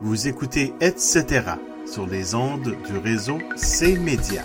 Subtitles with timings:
[0.00, 1.24] Vous écoutez Etc.
[1.86, 4.42] sur les ondes du réseau C-Média.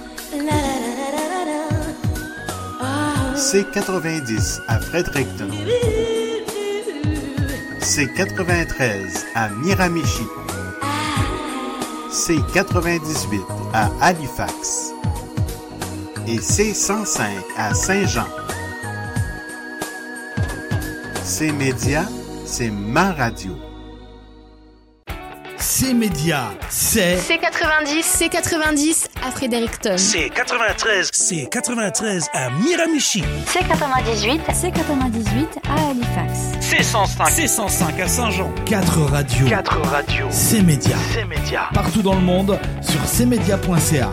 [3.36, 5.50] C90 à Fredericton.
[7.80, 10.24] C93 à Miramichi.
[12.12, 13.42] C98
[13.74, 14.94] à Halifax.
[16.28, 17.24] Et C105
[17.58, 18.28] à Saint-Jean.
[21.24, 22.06] C-Média,
[22.46, 23.56] c'est ma radio.
[25.72, 29.94] C'est média, c'est C90, C90 à Fredericton.
[29.98, 33.24] C93, C93 à Miramichi.
[33.46, 36.58] C98, C98 à Halifax.
[36.60, 38.52] C105, C105 à Saint-Jean.
[38.66, 39.48] 4 radios.
[39.48, 40.28] 4 radios.
[40.32, 40.98] C'est média.
[41.14, 41.70] C'est média.
[41.72, 44.12] Partout dans le monde sur cmedia.ca.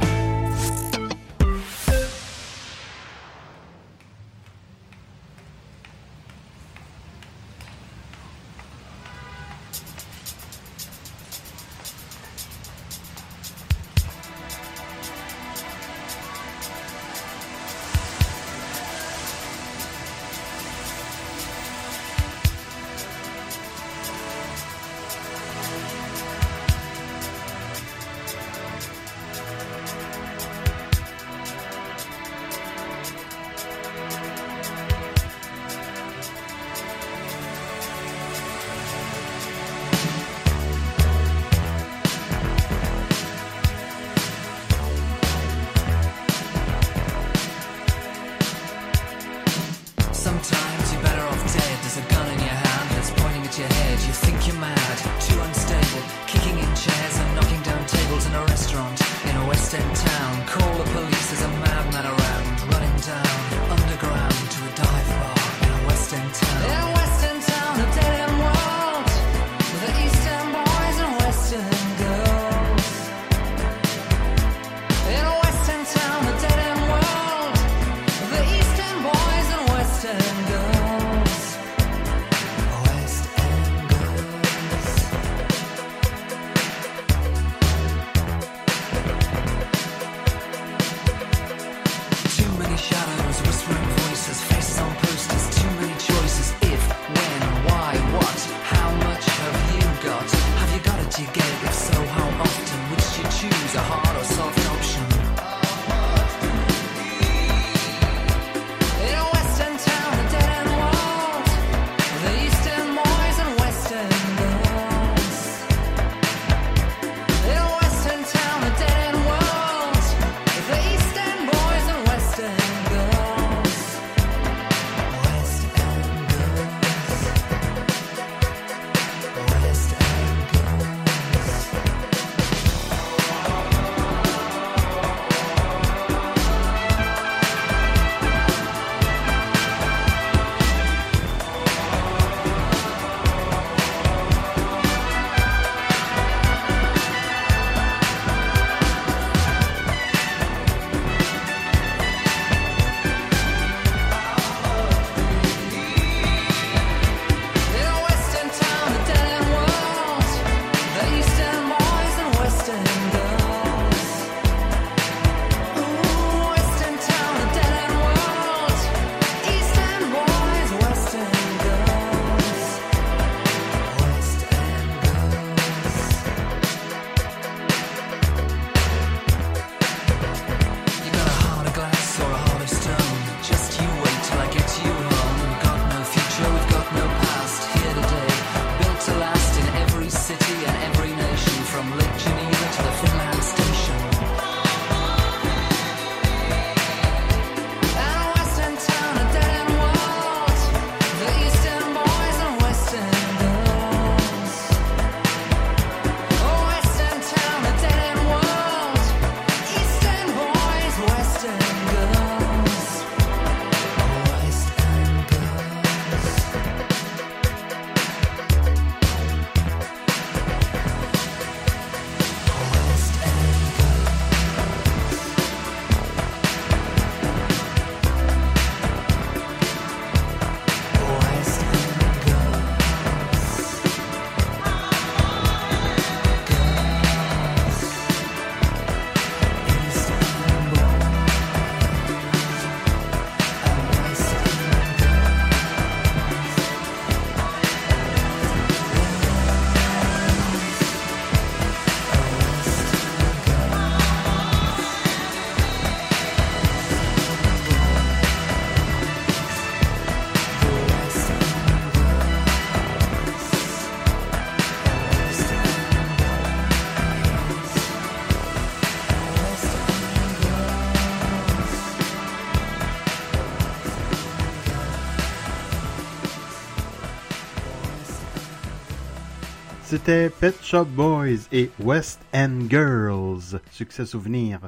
[280.07, 283.61] C'était Pet Shop Boys et West End Girls.
[283.73, 284.61] Succès souvenir.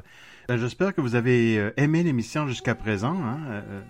[0.51, 3.15] Euh, J'espère que vous avez euh, aimé l'émission jusqu'à présent.
[3.15, 3.39] Hein?
[3.47, 3.81] Euh, euh,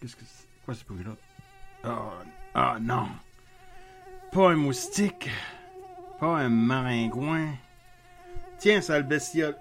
[0.00, 0.22] Qu'est-ce que?
[0.64, 1.16] Quoi ce bruit-là?
[1.86, 3.08] Oh, non!
[4.30, 5.28] Pas un moustique!
[6.20, 7.48] Pas un maringouin!
[8.58, 9.56] Tiens, sale bestiole!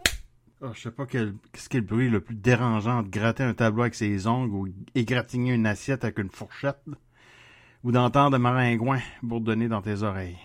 [0.61, 3.41] Oh, je sais pas quel, qu'est-ce qui est le bruit le plus dérangeant de gratter
[3.41, 6.85] un tableau avec ses ongles ou égratigner une assiette avec une fourchette
[7.83, 10.37] ou d'entendre un maringouin bourdonner dans tes oreilles.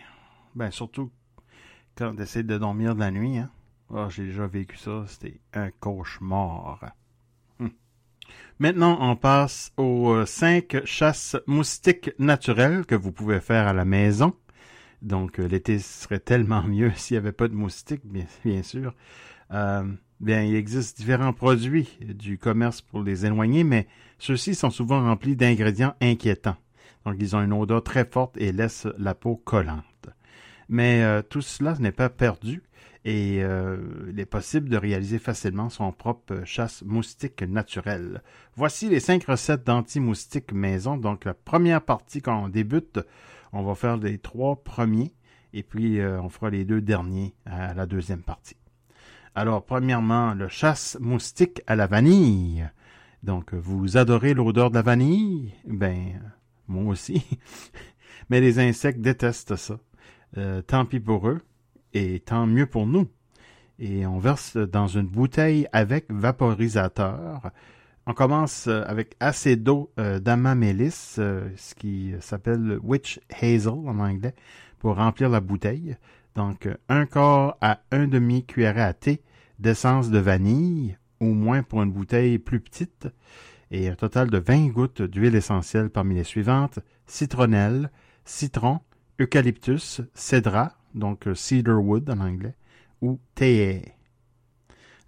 [0.54, 1.10] Ben, surtout
[1.96, 3.50] quand tu essaies de dormir de la nuit, hein.
[3.92, 6.92] Oh, j'ai déjà vécu ça, c'était un cauchemar.
[7.58, 7.72] Hum.
[8.60, 14.34] Maintenant, on passe aux 5 chasses moustiques naturelles que vous pouvez faire à la maison.
[15.02, 18.94] Donc, euh, l'été serait tellement mieux s'il n'y avait pas de moustiques, bien, bien sûr.
[19.50, 19.82] Euh,
[20.20, 23.88] bien, il existe différents produits du commerce pour les éloigner, mais
[24.18, 26.56] ceux-ci sont souvent remplis d'ingrédients inquiétants.
[27.04, 29.84] Donc, ils ont une odeur très forte et laissent la peau collante.
[30.70, 32.62] Mais euh, tout cela n'est pas perdu
[33.04, 33.76] et euh,
[34.08, 38.22] il est possible de réaliser facilement son propre chasse moustique naturelle.
[38.54, 40.96] Voici les cinq recettes d'anti-moustiques maison.
[40.96, 43.00] Donc, la première partie, quand on débute,
[43.52, 45.12] on va faire les trois premiers
[45.52, 48.56] et puis euh, on fera les deux derniers à la deuxième partie.
[49.34, 52.68] Alors, premièrement, le chasse moustique à la vanille.
[53.24, 55.52] Donc, vous adorez l'odeur de la vanille?
[55.66, 56.20] Ben,
[56.68, 57.26] moi aussi.
[58.30, 59.78] Mais les insectes détestent ça.
[60.36, 61.40] Euh, tant pis pour eux
[61.92, 63.08] et tant mieux pour nous.
[63.78, 67.50] Et on verse dans une bouteille avec vaporisateur.
[68.06, 74.34] On commence euh, avec assez d'eau d'amamélis, euh, ce qui s'appelle witch hazel en anglais,
[74.78, 75.96] pour remplir la bouteille.
[76.36, 79.22] Donc, un quart à un demi cuillerée à thé
[79.58, 83.08] d'essence de vanille, au moins pour une bouteille plus petite,
[83.70, 87.90] et un total de 20 gouttes d'huile essentielle parmi les suivantes citronnelle,
[88.24, 88.80] citron,
[89.20, 92.54] eucalyptus, cédra, donc euh, cedarwood en anglais,
[93.00, 93.94] ou théier.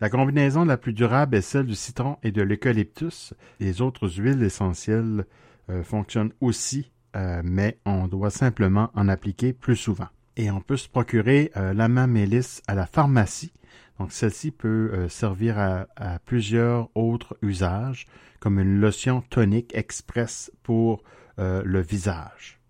[0.03, 3.35] La combinaison la plus durable est celle du citron et de l'eucalyptus.
[3.61, 5.27] Les autres huiles essentielles
[5.71, 10.09] euh, fonctionnent aussi, euh, mais on doit simplement en appliquer plus souvent.
[10.37, 13.53] Et on peut se procurer euh, l'amamélis à la pharmacie.
[14.01, 18.07] Donc celle-ci peut servir à, à plusieurs autres usages,
[18.41, 21.05] comme une lotion tonique express pour
[21.39, 22.62] le visage.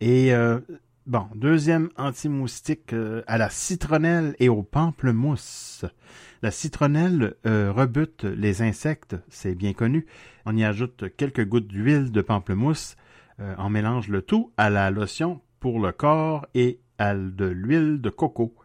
[0.00, 0.60] Et euh,
[1.06, 5.84] bon, deuxième anti-moustique euh, à la citronnelle et au pamplemousse.
[6.40, 10.06] La citronnelle euh, rebute les insectes, c'est bien connu.
[10.46, 12.96] On y ajoute quelques gouttes d'huile de pamplemousse.
[13.58, 18.10] On mélange le tout à la lotion pour le corps et à de l'huile de
[18.10, 18.56] coco.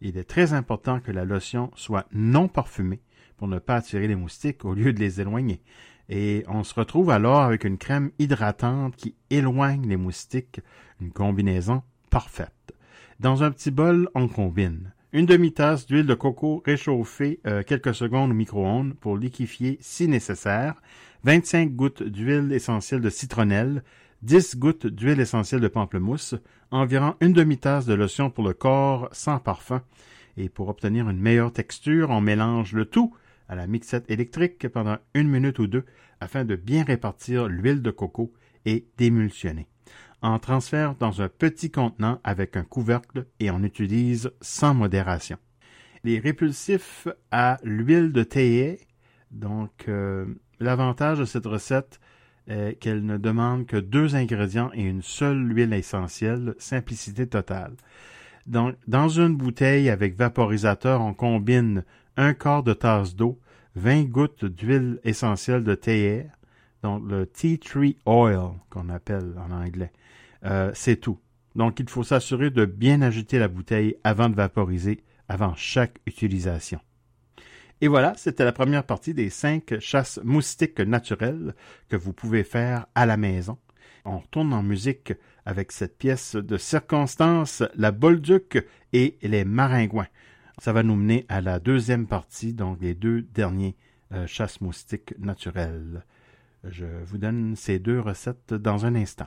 [0.00, 3.00] Il est très important que la lotion soit non parfumée
[3.36, 5.62] pour ne pas attirer les moustiques au lieu de les éloigner.
[6.10, 10.60] Et on se retrouve alors avec une crème hydratante qui éloigne les moustiques,
[11.00, 12.74] une combinaison parfaite.
[13.20, 18.30] Dans un petit bol, on combine une demi-tasse d'huile de coco réchauffée euh, quelques secondes
[18.30, 20.74] au micro-ondes pour liquéfier si nécessaire,
[21.24, 23.82] 25 gouttes d'huile essentielle de citronnelle,
[24.22, 26.36] 10 gouttes d'huile essentielle de pamplemousse,
[26.70, 29.82] environ une demi-tasse de lotion pour le corps sans parfum.
[30.36, 33.12] Et pour obtenir une meilleure texture, on mélange le tout
[33.50, 35.84] à la mixette électrique pendant une minute ou deux
[36.20, 38.32] afin de bien répartir l'huile de coco
[38.64, 39.66] et d'émulsionner.
[40.22, 45.36] On transfère dans un petit contenant avec un couvercle et on utilise sans modération.
[46.04, 48.78] Les répulsifs à l'huile de théier,
[49.32, 50.26] donc euh,
[50.60, 51.98] l'avantage de cette recette
[52.46, 57.74] est qu'elle ne demande que deux ingrédients et une seule huile essentielle, simplicité totale.
[58.46, 61.84] Donc, dans une bouteille avec vaporisateur, on combine
[62.16, 63.38] un quart de tasse d'eau,
[63.76, 66.30] 20 gouttes d'huile essentielle de théière,
[66.82, 69.92] donc le tea tree oil qu'on appelle en anglais.
[70.44, 71.18] Euh, c'est tout.
[71.56, 76.80] Donc, il faut s'assurer de bien agiter la bouteille avant de vaporiser, avant chaque utilisation.
[77.80, 81.54] Et voilà, c'était la première partie des cinq chasses moustiques naturelles
[81.88, 83.58] que vous pouvez faire à la maison.
[84.04, 85.12] On retourne en musique
[85.46, 90.06] avec cette pièce de circonstance, la Bolduc et les Maringouins.
[90.60, 93.76] Ça va nous mener à la deuxième partie, donc les deux derniers
[94.12, 96.04] euh, chasses moustiques naturelles.
[96.64, 99.26] Je vous donne ces deux recettes dans un instant.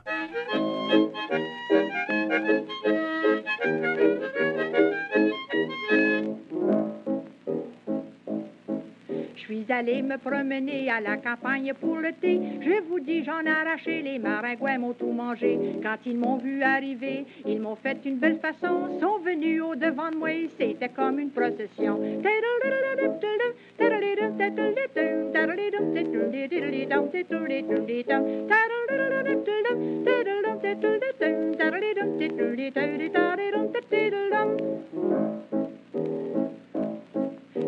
[9.46, 12.40] Je suis allé me promener à la campagne pour le thé.
[12.62, 15.58] Je vous dis, j'en ai arraché, les maringouins m'ont tout mangé.
[15.82, 18.98] Quand ils m'ont vu arriver, ils m'ont fait une belle façon.
[19.00, 22.00] Sont venus au devant de moi, c'était comme une procession.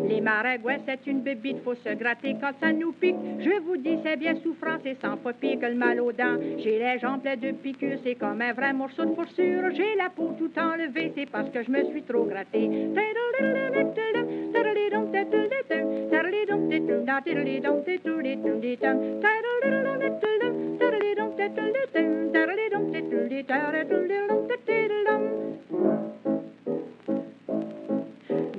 [0.07, 3.15] Les maringouins, c'est une bébite, faut se gratter quand ça nous pique.
[3.39, 6.37] Je vous dis, c'est bien souffrant, c'est sans pire que le mal aux dents.
[6.59, 9.69] J'ai les jambes pleines de piqûres, c'est comme un vrai morceau de fourrure.
[9.75, 12.69] J'ai la peau tout enlevée, c'est parce que je me suis trop gratté.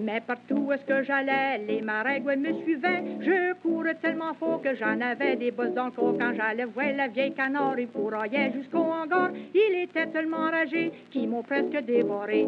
[0.00, 3.02] Mais partout où est-ce que j'allais, les maringouins me suivaient.
[3.20, 6.16] Je courais tellement fort que j'en avais des bosses dans le.
[6.18, 9.30] Quand j'allais voir la vieille canard, il fourroyait jusqu'au hangar.
[9.54, 12.46] Il était tellement enragé qu'ils m'ont presque dévoré.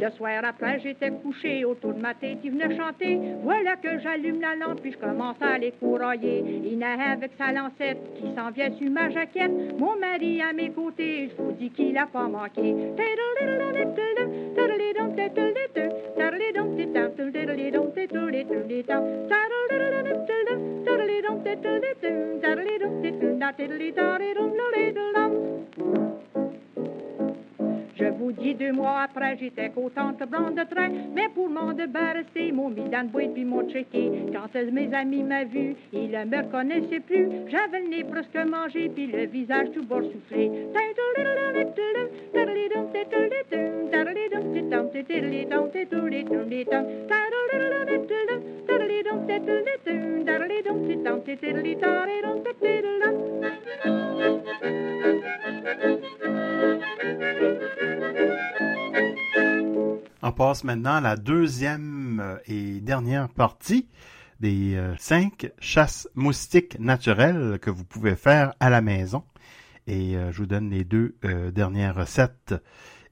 [0.00, 3.18] Le soir après, j'étais couché autour de ma tête, il venait chanter.
[3.42, 6.42] Voilà que j'allume la lampe, puis je commence à les courroyer.
[6.64, 9.78] Il avec sa lancette qui s'en vient sur ma jaquette.
[9.78, 12.74] Mon mari à mes côtés, je vous dis qu'il a pas manqué.
[28.00, 32.50] Je vous dis, deux mois après, j'étais contente blanc de train, mais pour m'en débarrasser,
[32.50, 34.10] m'ont mis dans le boîte puis m'ont checké.
[34.32, 37.28] Quand mes amis m'ont vu, ils ne me reconnaissaient plus.
[37.48, 40.50] J'avais le presque mangé, puis le visage tout bord soufflé.
[60.22, 63.88] On passe maintenant à la deuxième euh, et dernière partie
[64.38, 69.24] des euh, cinq chasses moustiques naturelles que vous pouvez faire à la maison.
[69.86, 71.16] Et euh, je vous donne les deux
[71.54, 72.54] dernières recettes.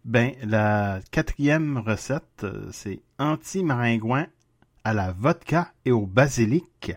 [0.04, 4.26] Ben, la quatrième recette, c'est anti-maringouin
[4.84, 6.92] à la vodka et au basilic.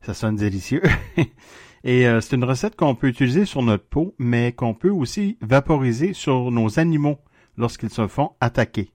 [0.00, 0.82] Ça sonne délicieux.
[1.84, 6.14] et c'est une recette qu'on peut utiliser sur notre peau, mais qu'on peut aussi vaporiser
[6.14, 7.18] sur nos animaux
[7.56, 8.90] lorsqu'ils se font attaquer.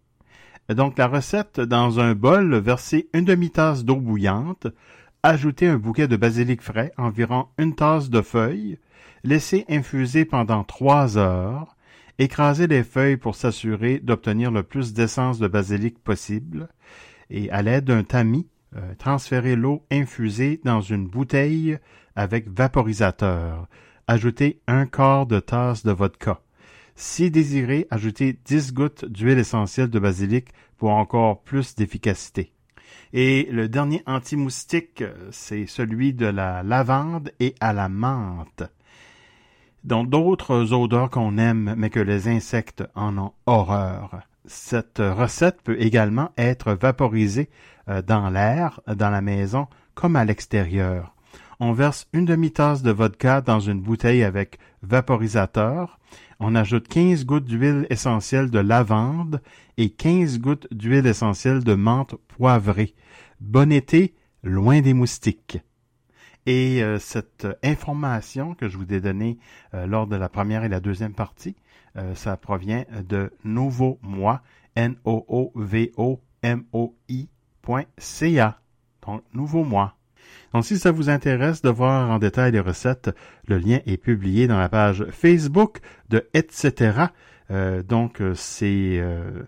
[0.75, 4.67] Donc la recette, dans un bol, versez une demi-tasse d'eau bouillante,
[5.23, 8.77] ajoutez un bouquet de basilic frais, environ une tasse de feuilles,
[9.23, 11.75] laissez infuser pendant trois heures,
[12.19, 16.69] écrasez les feuilles pour s'assurer d'obtenir le plus d'essence de basilic possible,
[17.29, 21.77] et à l'aide d'un tamis, euh, transférez l'eau infusée dans une bouteille
[22.15, 23.67] avec vaporisateur.
[24.07, 26.41] Ajoutez un quart de tasse de vodka.
[27.03, 32.53] Si désiré, ajoutez 10 gouttes d'huile essentielle de basilic pour encore plus d'efficacité.
[33.11, 38.61] Et le dernier anti-moustique, c'est celui de la lavande et à la menthe.
[39.83, 44.19] Dans d'autres odeurs qu'on aime, mais que les insectes en ont horreur.
[44.45, 47.49] Cette recette peut également être vaporisée
[47.89, 49.65] euh, dans l'air, dans la maison,
[49.95, 51.15] comme à l'extérieur.
[51.63, 55.99] On verse une demi-tasse de vodka dans une bouteille avec vaporisateur.
[56.43, 59.43] On ajoute 15 gouttes d'huile essentielle de lavande
[59.77, 62.95] et 15 gouttes d'huile essentielle de menthe poivrée.
[63.39, 65.59] Bon été, loin des moustiques.
[66.47, 69.37] Et euh, cette information que je vous ai donnée
[69.75, 71.55] euh, lors de la première et la deuxième partie,
[71.95, 74.41] euh, ça provient de Nouveau Moi,
[74.75, 75.41] N-O-O-V-O-M-O-I.ca.
[79.05, 79.95] Donc, Nouveau Moi.
[80.53, 83.09] Donc, si ça vous intéresse de voir en détail les recettes,
[83.47, 87.07] le lien est publié dans la page Facebook de Etc.
[87.51, 89.43] Euh, donc, euh, c'est euh,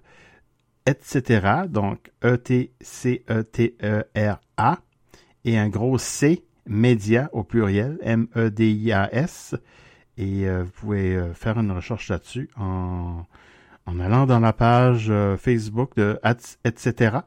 [0.85, 1.47] Etc.
[1.69, 2.69] Donc, E-T-C-E-T-E-R-A
[5.45, 9.55] et un gros C, Média au pluriel, M-E-D-I-A-S.
[10.17, 13.25] Et vous pouvez faire une recherche là-dessus en,
[13.87, 16.19] allant dans la page Facebook de
[16.63, 17.17] Etc.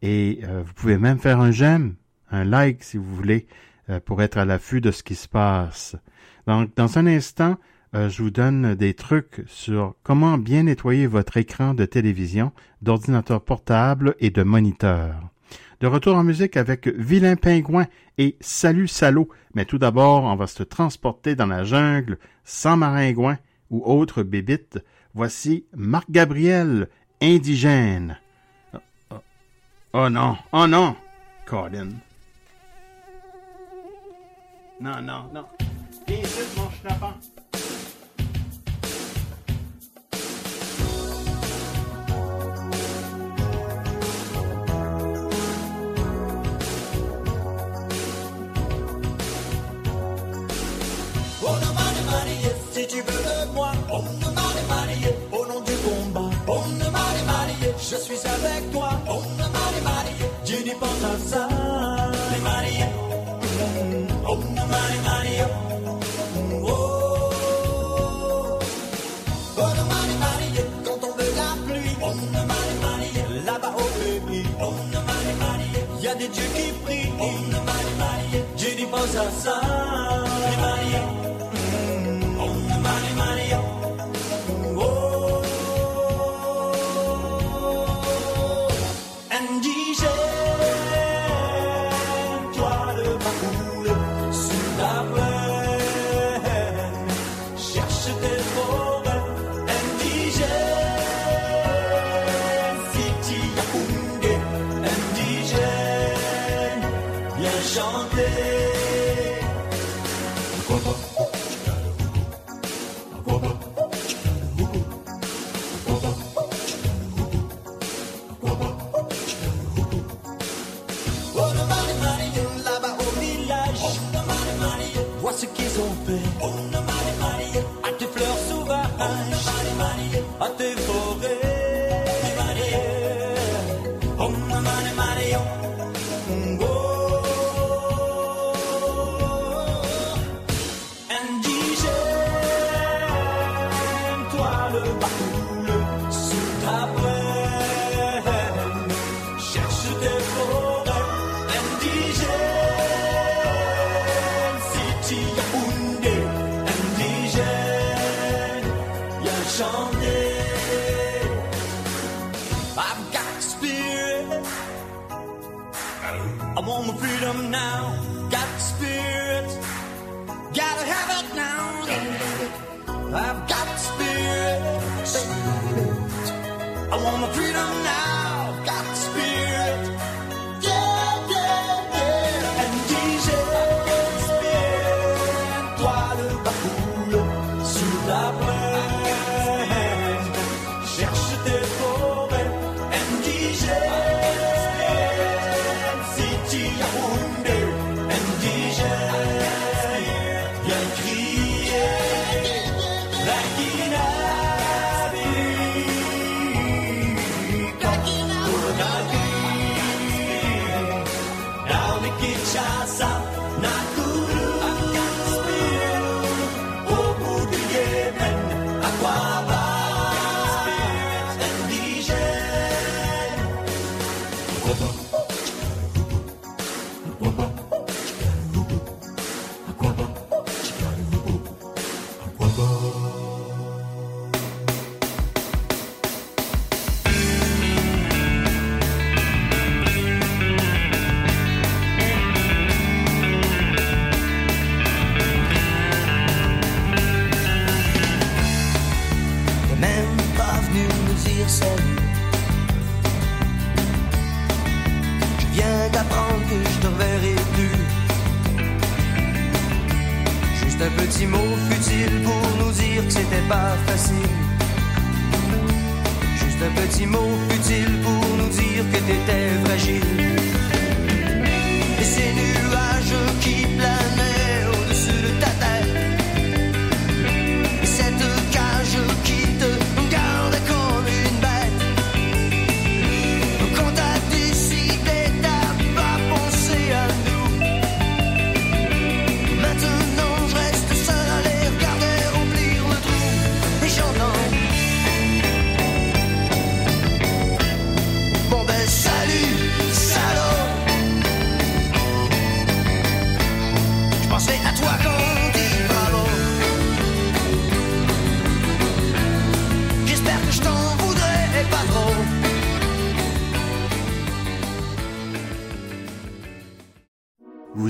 [0.00, 1.96] Et vous pouvez même faire un j'aime,
[2.32, 3.46] un like si vous voulez,
[3.90, 5.96] euh, pour être à l'affût de ce qui se passe.
[6.46, 7.56] Donc, dans un instant,
[7.94, 13.42] euh, je vous donne des trucs sur comment bien nettoyer votre écran de télévision, d'ordinateur
[13.44, 15.14] portable et de moniteur.
[15.80, 17.86] De retour en musique avec Vilain Pingouin
[18.16, 19.28] et Salut Salaud.
[19.54, 23.38] Mais tout d'abord, on va se transporter dans la jungle sans maringouin
[23.70, 24.78] ou autre bébite.
[25.14, 26.88] Voici Marc Gabriel,
[27.20, 28.18] indigène.
[28.72, 28.78] Oh,
[29.10, 29.16] oh.
[29.92, 30.96] Oh non, oh non,
[31.46, 31.88] Colin.
[34.82, 35.44] Non, non, non.
[36.08, 37.14] Viens ici, mon schnappant.
[52.72, 56.30] Si tu veux de moi, on ne m'a marié au nom du combat.
[56.48, 58.90] On ne m'a marié, je suis avec toi.
[59.06, 61.51] On ne m'a marié, tu n'y penses à ça.
[76.32, 77.12] Dieu qui prie.
[77.20, 79.60] Oh, le maille, maille, Dieu n'y pense à ça.
[80.60, 81.31] Maille.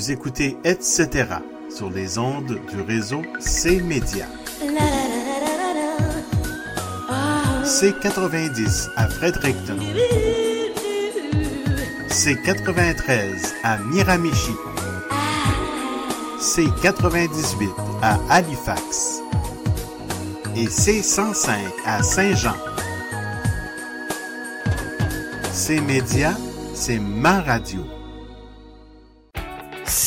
[0.03, 1.09] Vous écoutez Etc.
[1.71, 4.27] sur les ondes du réseau C-Média.
[7.63, 9.77] C90 à Fredericton.
[12.09, 14.51] C93 à Miramichi.
[16.41, 17.71] C98
[18.03, 19.21] à Halifax.
[20.57, 21.51] Et C105
[21.87, 22.57] à Saint-Jean.
[25.53, 26.35] C-Média,
[26.75, 27.87] c'est ma radio.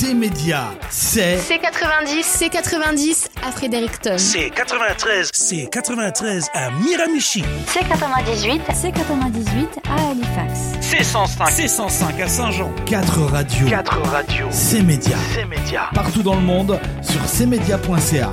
[0.05, 11.49] C-Média, c'est C90, C90 à Fredericton, C93, C93 à Miramichi, C98, C98 à Halifax, C105,
[11.49, 15.89] C105 à Saint-Jean, 4 radios, 4 radios, c'est Média, c'est Média.
[15.95, 18.31] partout dans le monde sur cmedia.ca.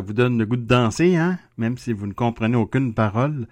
[0.00, 1.38] vous donne le goût de danser, hein?
[1.56, 3.46] Même si vous ne comprenez aucune parole.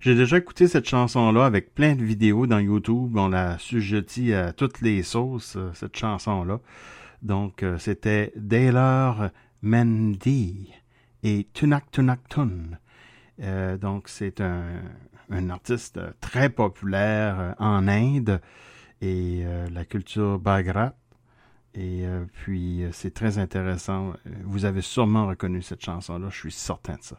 [0.00, 3.16] J'ai déjà écouté cette chanson-là avec plein de vidéos dans YouTube.
[3.16, 6.60] On l'a sujetit à toutes les sauces, euh, cette chanson-là.
[7.22, 9.30] Donc, euh, c'était Daylor
[9.62, 10.72] Mendy
[11.22, 12.50] et Tunak Tunak Tun.
[13.42, 14.64] Euh, donc, c'est un,
[15.50, 18.40] artiste très populaire en Inde
[19.00, 20.94] et la culture Bagrat.
[21.76, 24.14] Et euh, puis, euh, c'est très intéressant.
[24.44, 27.16] Vous avez sûrement reconnu cette chanson-là, je suis certain de ça.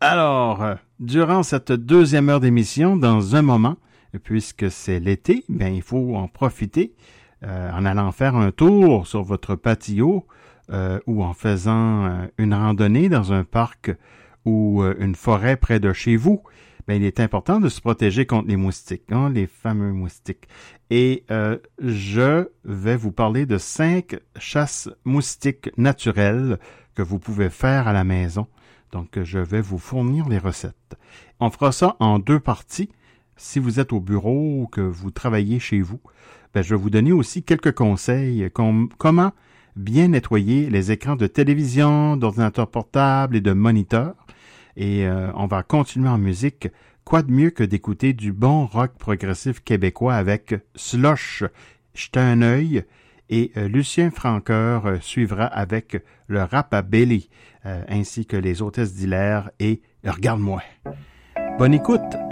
[0.00, 3.76] Alors, euh, durant cette deuxième heure d'émission, dans un moment,
[4.22, 6.94] puisque c'est l'été, bien, il faut en profiter
[7.44, 10.26] euh, en allant faire un tour sur votre patio
[10.70, 13.94] euh, ou en faisant euh, une randonnée dans un parc
[14.44, 16.42] ou euh, une forêt près de chez vous.
[16.86, 20.46] Bien, il est important de se protéger contre les moustiques, hein, les fameux moustiques.
[20.90, 26.58] Et euh, je vais vous parler de cinq chasses moustiques naturelles
[26.94, 28.46] que vous pouvez faire à la maison.
[28.92, 30.96] Donc, je vais vous fournir les recettes.
[31.40, 32.88] On fera ça en deux parties.
[33.36, 36.00] Si vous êtes au bureau ou que vous travaillez chez vous,
[36.54, 39.32] ben, je vais vous donner aussi quelques conseils comme comment
[39.74, 44.14] bien nettoyer les écrans de télévision, d'ordinateur portable et de moniteur.
[44.76, 46.68] Et euh, on va continuer en musique.
[47.04, 51.44] Quoi de mieux que d'écouter du bon rock progressif québécois avec Slush,
[51.94, 52.84] Jetez un œil,
[53.30, 57.28] et euh, Lucien Franqueur euh, suivra avec le rap à Belly,
[57.88, 60.62] ainsi que les hôtesses d'Hilaire et Regarde-moi.
[61.58, 62.25] Bonne écoute!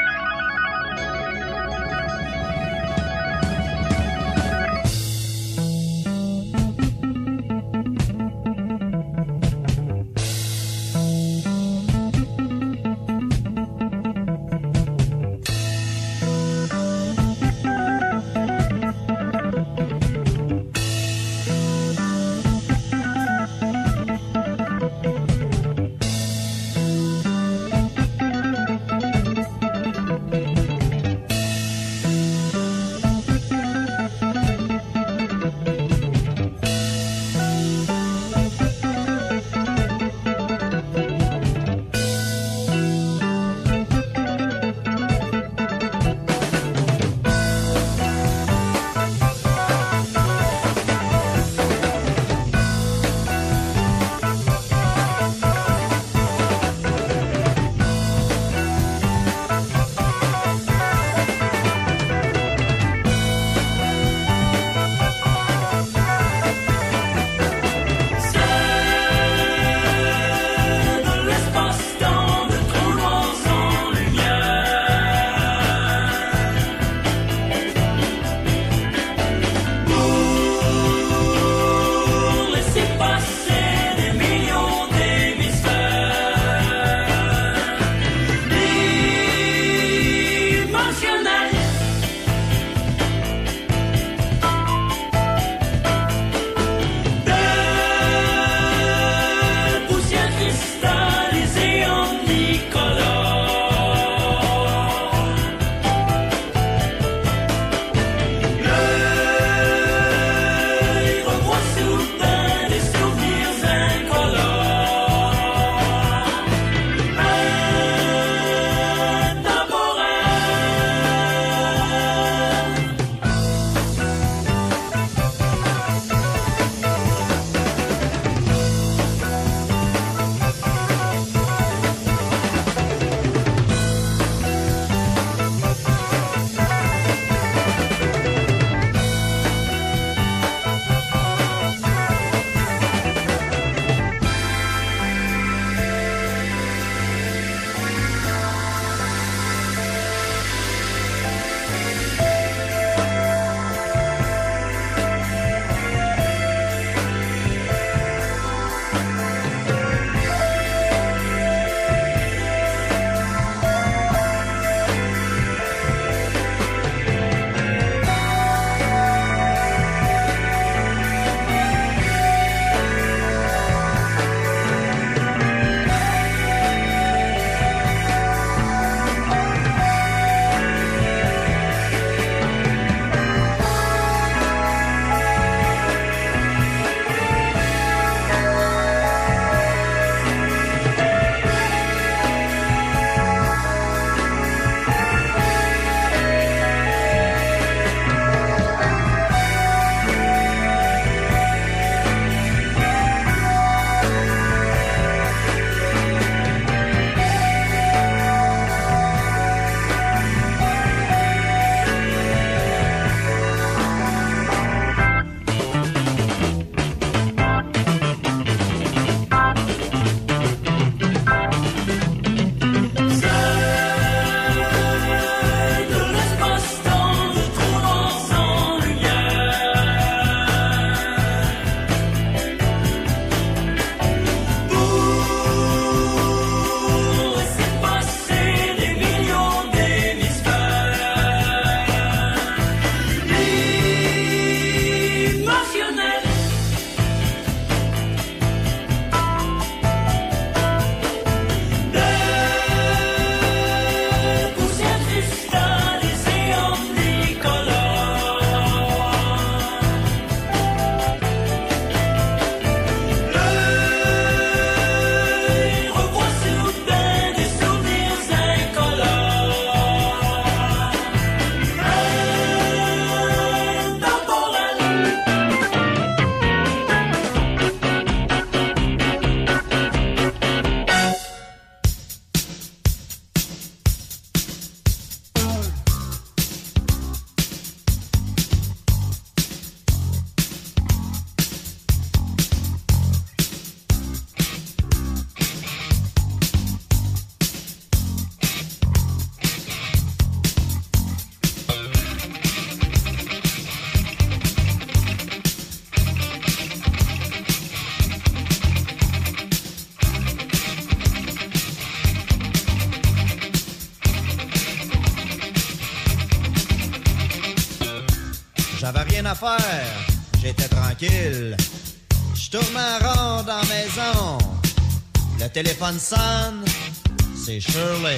[327.37, 328.17] C'est Shirley.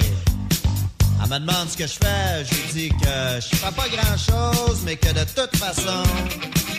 [1.21, 4.17] Elle me demande ce que je fais, je lui dis que je fais pas grand
[4.17, 6.03] chose, mais que de toute façon,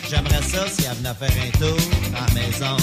[0.09, 1.77] j'aimerais ça si elle venait faire un tour
[2.11, 2.77] dans la maison.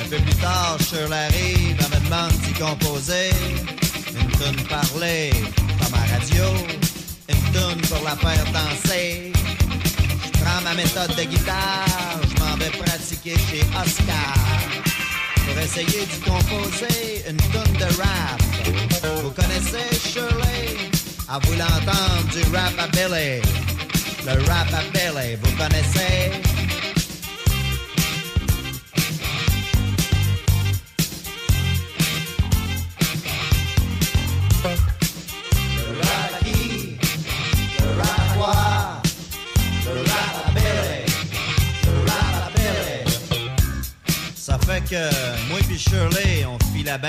[0.00, 3.30] Un peu plus tard, Shirley arrive, elle me demande d'y composer.
[4.18, 5.30] Une tune parler,
[5.78, 6.44] comme à radio.
[7.28, 9.32] Une tune pour la faire danser.
[10.24, 14.87] Je prends ma méthode de guitare, je m'en vais pratiquer chez Oscar.
[15.48, 18.40] Pour essayer d'y composer une tune de rap.
[19.22, 20.90] Vous connaissez Shirley?
[21.28, 23.40] À vous l'entendre du rap à Billy.
[24.26, 26.17] Le rap à Billy, vous connaissez?
[45.78, 47.08] Puis Shirley, on file à bain.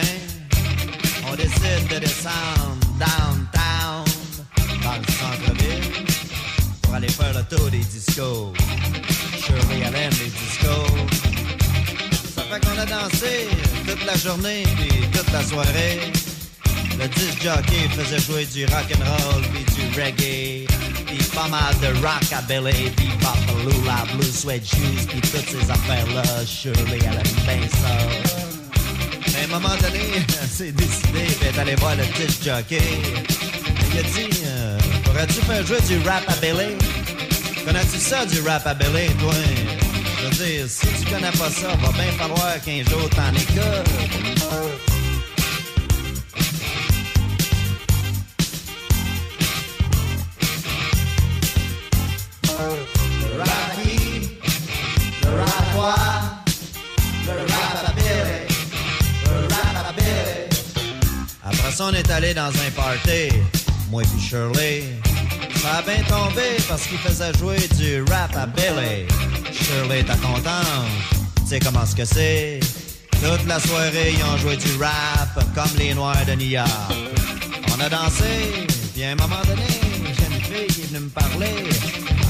[1.27, 4.05] On décide de descendre downtown,
[4.83, 6.05] dans le centre-ville,
[6.81, 8.53] pour aller faire le tour des discos.
[9.43, 10.87] Shirley, elle aime les discos.
[12.35, 13.47] Ça fait qu'on a dansé
[13.87, 16.11] toute la journée puis toute la soirée.
[16.99, 20.67] Le disc jockey faisait jouer du rock and roll puis du reggae,
[21.07, 26.45] puis pas mal de rockabilly, puis Bapalula, Blue Sweat Shoes, puis toutes ces affaires-là.
[26.45, 28.38] Shirley, elle aime bien ça.
[29.51, 29.99] Un moment donné,
[30.71, 32.81] décidée d'être allée voir le disc jockey.
[33.91, 36.75] Il a dit, euh, pourrais-tu faire jouer du rap à Billy?
[37.65, 39.33] Connais-tu ça, du rap à Billy, toi?
[40.21, 44.98] Je veux dire, si tu connais pas ça, va bien falloir qu'un jour t'en écoutes.
[61.89, 63.29] On est allé dans un party,
[63.89, 64.83] moi puis Shirley.
[65.55, 69.07] Ça a bien tombé parce qu'il faisait jouer du rap à Billy.
[69.51, 70.65] Shirley était contente,
[71.37, 72.59] tu sais comment ce que c'est?
[73.11, 76.69] Toute la soirée, ils ont joué du rap comme les Noirs de New York.
[77.75, 79.67] On a dansé, puis à un moment donné,
[80.15, 81.55] j'ai une fille qui est venue me parler.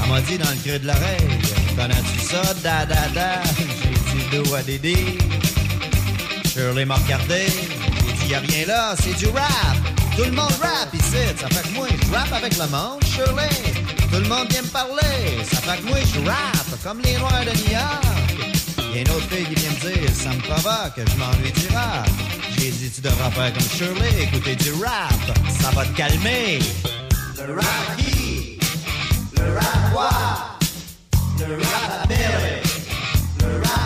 [0.02, 1.38] Elle m'a dit dans le creux de l'oreille,
[1.76, 3.42] connais-tu ça, da da da?
[3.58, 5.18] J'ai dit do a didi?
[6.46, 7.46] Shirley m'a regardé,
[8.30, 9.76] y'a rien là, c'est du rap.
[10.16, 13.48] Tout le monde rap ici, ça fait que moi je rappe avec le monde, Shirley.
[14.12, 17.44] Tout le monde vient me parler, ça fait que moi je rappe comme les Noirs
[17.44, 18.94] de New York.
[18.94, 21.74] Y a une autre fille qui vient me dire, ça me provoque, je m'ennuie du
[21.74, 22.08] rap.
[22.56, 25.12] J'ai dit, tu devras faire comme Shirley, écouter du rap,
[25.60, 26.60] ça va te calmer.
[27.46, 28.58] Le rap qui?
[29.36, 30.10] Le rap quoi?
[31.38, 33.46] Le rap à.
[33.46, 33.79] Le rap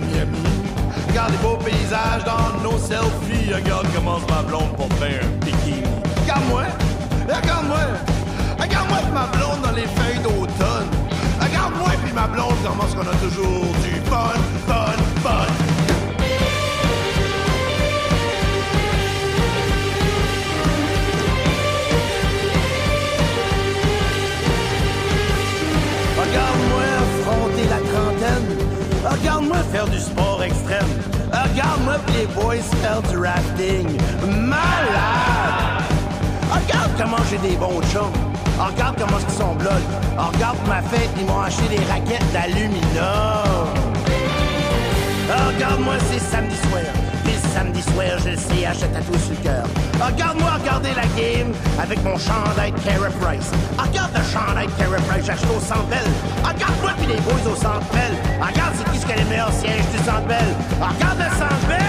[0.00, 0.38] Miami.
[1.08, 3.54] Regarde les beaux paysages dans nos selfies.
[3.54, 5.82] Regarde comment ma blonde pour faire un bikini.
[6.22, 6.64] Regarde-moi!
[7.28, 7.78] Regarde-moi!
[8.60, 10.88] Regarde-moi ma blonde dans les feuilles d'automne.
[11.40, 14.32] Regarde-moi puis ma blonde comment est-ce qu'on a toujours du fun,
[14.66, 15.63] fun, fun.
[29.74, 30.86] faire du sport extrême.
[31.32, 33.88] Regarde-moi les boys faire du rafting.
[34.22, 35.82] Malade!
[36.48, 38.12] Regarde comment j'ai des bons chums.
[38.56, 39.88] Regarde comment ils sont blogs.
[40.16, 43.66] Regarde ma fête, ils m'ont acheté des raquettes d'aluminium.
[45.28, 47.03] Regarde-moi ces samedis soirs.
[47.54, 49.64] Samedi soir, je le sais, achète à tout sur le cœur.
[50.04, 53.52] Regarde-moi regarder la game avec mon chandail Carey Price.
[53.78, 55.86] Regarde le chandail Carey Price, j'achète au Centre
[56.42, 58.12] regarde-moi puis les boys au Centre Bell.
[58.40, 60.26] Regarde c'est qui ce qui a les meilleurs sièges du Centre
[60.80, 61.83] regarde le Centre!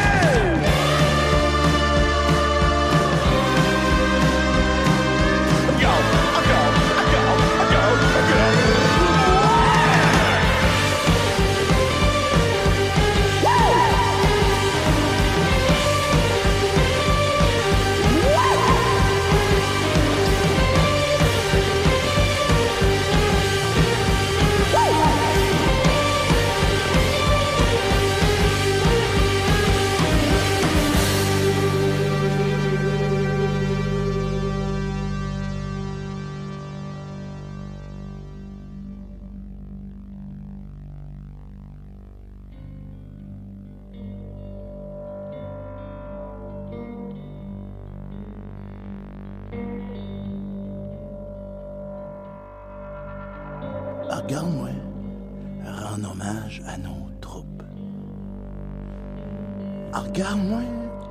[60.26, 60.62] Regarde-moi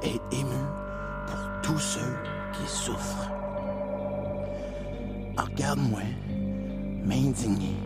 [0.03, 0.59] être ému
[1.29, 2.17] pour tous ceux
[2.53, 3.31] qui souffrent.
[5.37, 6.01] Regarde-moi
[7.05, 7.77] m'indigner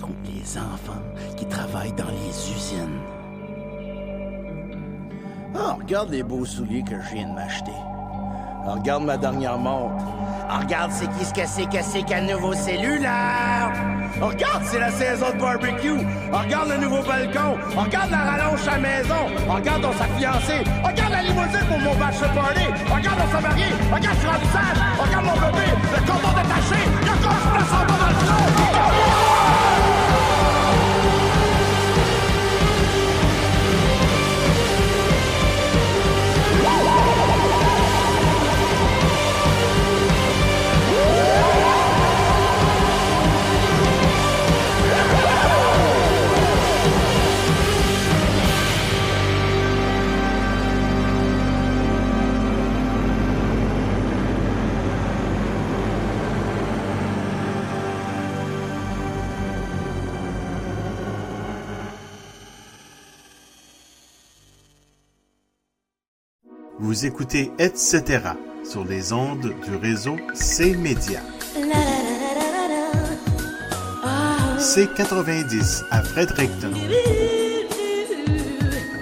[0.00, 1.02] contre les enfants
[1.36, 3.00] qui travaillent dans les usines.
[5.54, 7.70] Ah, regarde les beaux souliers que je viens de m'acheter.
[8.64, 10.06] Regarde ma dernière montre.
[10.48, 13.97] Regarde c'est qui ce que c'est que c'est qu'un nouveau cellulaire.
[14.20, 15.98] Ah, Regarde, c'est la saison de barbecue.
[16.32, 17.56] Ah, Regarde le nouveau balcon.
[17.76, 19.22] Ah, Regarde la rallonge à la maison.
[19.48, 20.54] Regarde on s'est fiancé.
[20.84, 22.64] Regarde la limousine pour mon bachelor party.
[22.94, 23.64] Regarde on s'est marié.
[23.92, 24.28] Regarde je suis.
[24.54, 25.66] Ah, Regarde mon bébé.
[25.94, 26.80] Le cordon détaché.
[27.00, 28.57] Il y a encore du place en bas dans le flot.
[66.88, 68.02] Vous écoutez Etc.
[68.64, 71.20] sur les ondes du réseau C-Média.
[74.56, 76.72] C90 à Fredericton.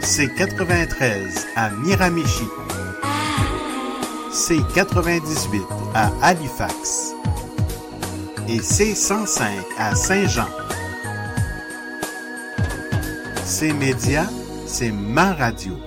[0.01, 2.49] C93 à Miramichi.
[4.33, 5.63] C98
[5.95, 7.13] à Halifax.
[8.49, 9.45] Et C105
[9.79, 10.49] à Saint-Jean.
[13.45, 14.29] C-Média,
[14.67, 15.79] c'est ma radio.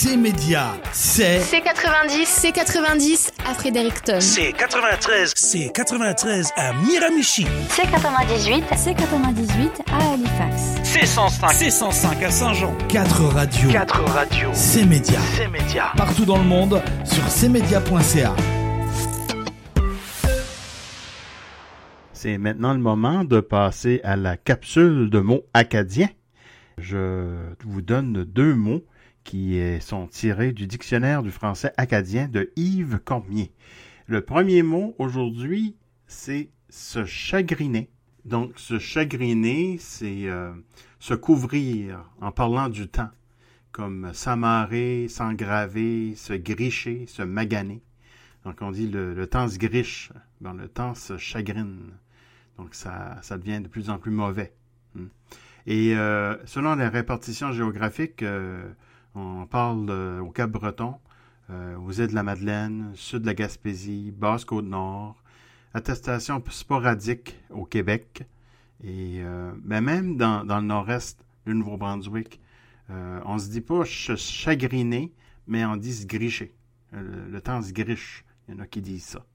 [0.00, 4.20] C'est média, c'est C90, C90 à Fredericton.
[4.20, 7.44] C'est 93, c'est 93 à Miramichi.
[7.68, 10.76] C98, C98 à Halifax.
[10.84, 12.72] C'est 105, c'est 105 à Saint-Jean.
[12.88, 13.72] 4 radios.
[13.72, 14.50] 4 radios.
[14.52, 15.18] C'est média.
[15.34, 15.86] C'est média.
[15.96, 18.36] Partout dans le monde sur cmedia.ca.
[22.12, 26.10] C'est maintenant le moment de passer à la capsule de mots acadiens.
[26.80, 27.34] Je
[27.64, 28.84] vous donne deux mots
[29.28, 33.52] qui sont tirés du dictionnaire du français acadien de Yves Cormier.
[34.06, 35.76] Le premier mot aujourd'hui,
[36.06, 37.90] c'est se chagriner.
[38.24, 40.54] Donc, se chagriner, c'est euh,
[40.98, 43.10] se couvrir en parlant du temps,
[43.70, 47.82] comme s'amarrer, s'engraver, se gricher, se maganer.
[48.46, 50.10] Donc, on dit le, temps se griche,
[50.40, 51.92] ben, le temps se chagrine.
[52.56, 54.54] Donc, ça, ça devient de plus en plus mauvais.
[54.94, 55.08] Hmm.
[55.66, 58.66] Et euh, selon la répartition géographique, euh,
[59.18, 60.94] on parle euh, au Cap-Breton,
[61.50, 65.16] euh, aux îles de la Madeleine, sud de la Gaspésie, Basse-Côte-Nord,
[65.74, 68.24] attestation sporadique au Québec,
[68.82, 72.40] et euh, même dans, le nord-est du Nouveau-Brunswick,
[72.90, 75.12] euh, on se dit pas se chagriner,
[75.46, 76.54] mais on dit se gricher.
[76.94, 78.24] Euh, Le, le temps se griche.
[78.48, 79.26] Il y en a qui disent ça.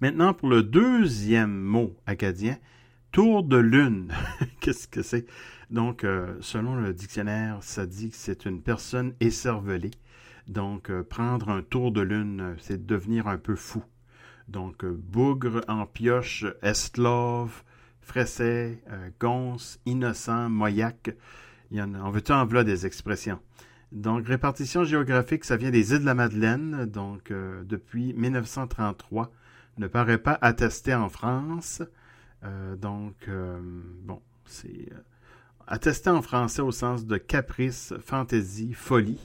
[0.00, 2.56] Maintenant, pour le deuxième mot acadien,
[3.10, 4.12] tour de lune.
[4.60, 5.26] Qu'est-ce que c'est?
[5.72, 9.92] Donc, euh, selon le dictionnaire, ça dit que c'est une personne écervelée.
[10.46, 13.82] Donc, euh, prendre un tour de lune, euh, c'est devenir un peu fou.
[14.48, 17.62] Donc, bougre, en pioche, esclave,
[18.02, 18.84] fresset,
[19.18, 21.16] gonce, innocent, moyac.
[21.70, 23.40] Il y en on veut en voilà des expressions?
[23.92, 26.84] Donc, répartition géographique, ça vient des îles de la Madeleine.
[26.84, 29.32] Donc, depuis 1933,
[29.78, 31.82] ne paraît pas attesté en France.
[32.78, 33.30] Donc,
[34.02, 34.88] bon, c'est
[35.72, 39.18] attesté en français au sens de caprice, fantaisie, folie.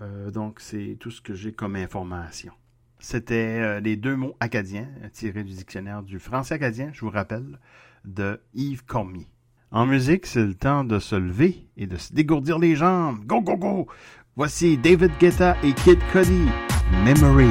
[0.00, 2.52] Euh, donc, c'est tout ce que j'ai comme information.
[3.00, 7.58] C'était euh, les deux mots acadiens tirés du dictionnaire du français acadien, je vous rappelle,
[8.04, 9.26] de Yves Cormier.
[9.72, 13.24] En musique, c'est le temps de se lever et de se dégourdir les jambes.
[13.26, 13.88] Go, go, go!
[14.36, 16.46] Voici David Guetta et Kid Cudi,
[17.04, 17.50] Memory.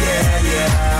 [0.00, 0.97] yeah, yeah.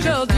[0.00, 0.37] Faire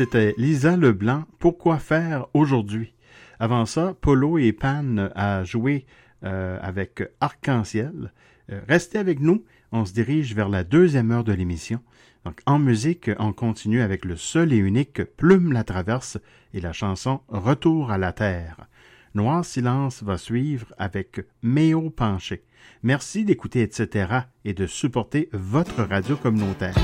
[0.00, 2.94] C'était Lisa Leblanc, Pourquoi faire aujourd'hui?
[3.38, 5.84] Avant ça, Polo et Pan a joué
[6.24, 8.10] euh, avec Arc-en-Ciel.
[8.50, 11.80] Euh, restez avec nous, on se dirige vers la deuxième heure de l'émission.
[12.24, 16.16] Donc, en musique, on continue avec le seul et unique Plume la traverse
[16.54, 18.68] et la chanson Retour à la terre.
[19.14, 22.46] Noir Silence va suivre avec Méo Penché.
[22.82, 24.20] Merci d'écouter, etc.
[24.46, 26.74] et de supporter votre radio communautaire.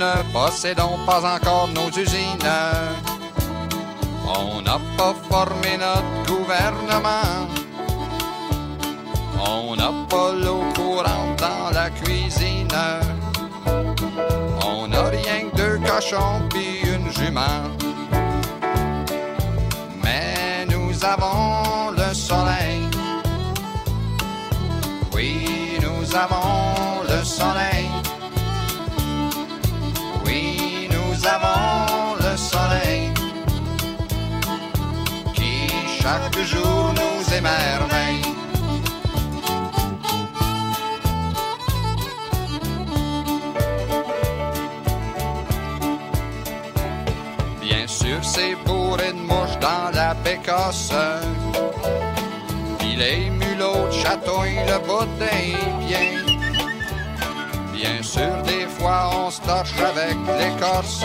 [0.00, 2.56] Ne possédons pas encore nos usines.
[4.26, 7.46] On n'a pas formé notre gouvernement.
[9.38, 12.78] On n'a pas l'eau courante dans la cuisine.
[14.66, 17.62] On n'a rien que deux cochons puis une jument.
[20.02, 21.59] Mais nous avons
[36.10, 38.22] chaque jour nous émerveille.
[47.60, 50.92] Bien sûr, c'est bourré de mouches dans la pécasse.
[52.78, 56.16] Puis les mulots chatouillent le bout pieds.
[57.72, 61.04] Bien sûr, des fois on se torche avec l'écorce.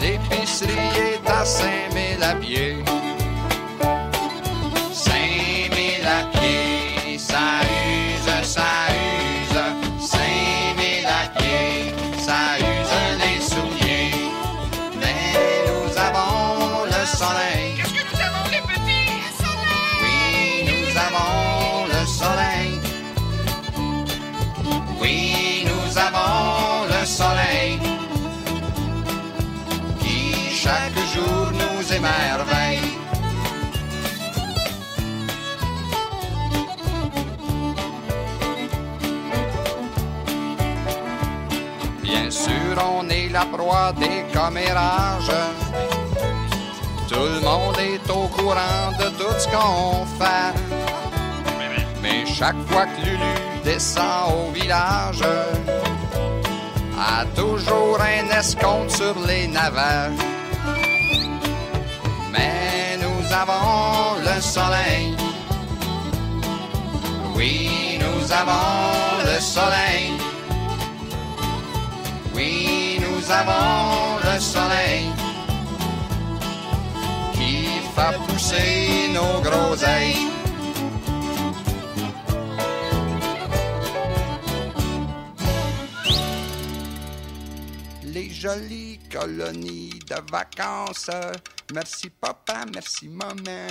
[0.00, 2.76] L'épicerie est à 5000 à pied.
[4.92, 8.93] 5000 à pied, ça use, ça use.
[43.52, 45.32] Proie des commérages.
[47.08, 50.54] Tout le monde est au courant de tout ce qu'on fait.
[52.02, 53.34] Mais chaque fois que Lulu
[53.64, 55.22] descend au village,
[56.98, 60.10] a toujours un escompte sur les navets.
[62.32, 65.16] Mais nous avons le soleil.
[67.34, 70.12] Oui, nous avons le soleil.
[72.34, 72.93] Oui,
[73.24, 75.10] nous avons le soleil
[77.32, 80.28] qui fait pousser nos groseilles.
[88.04, 91.10] Les jolies colonies de vacances.
[91.72, 93.68] Merci papa, merci maman.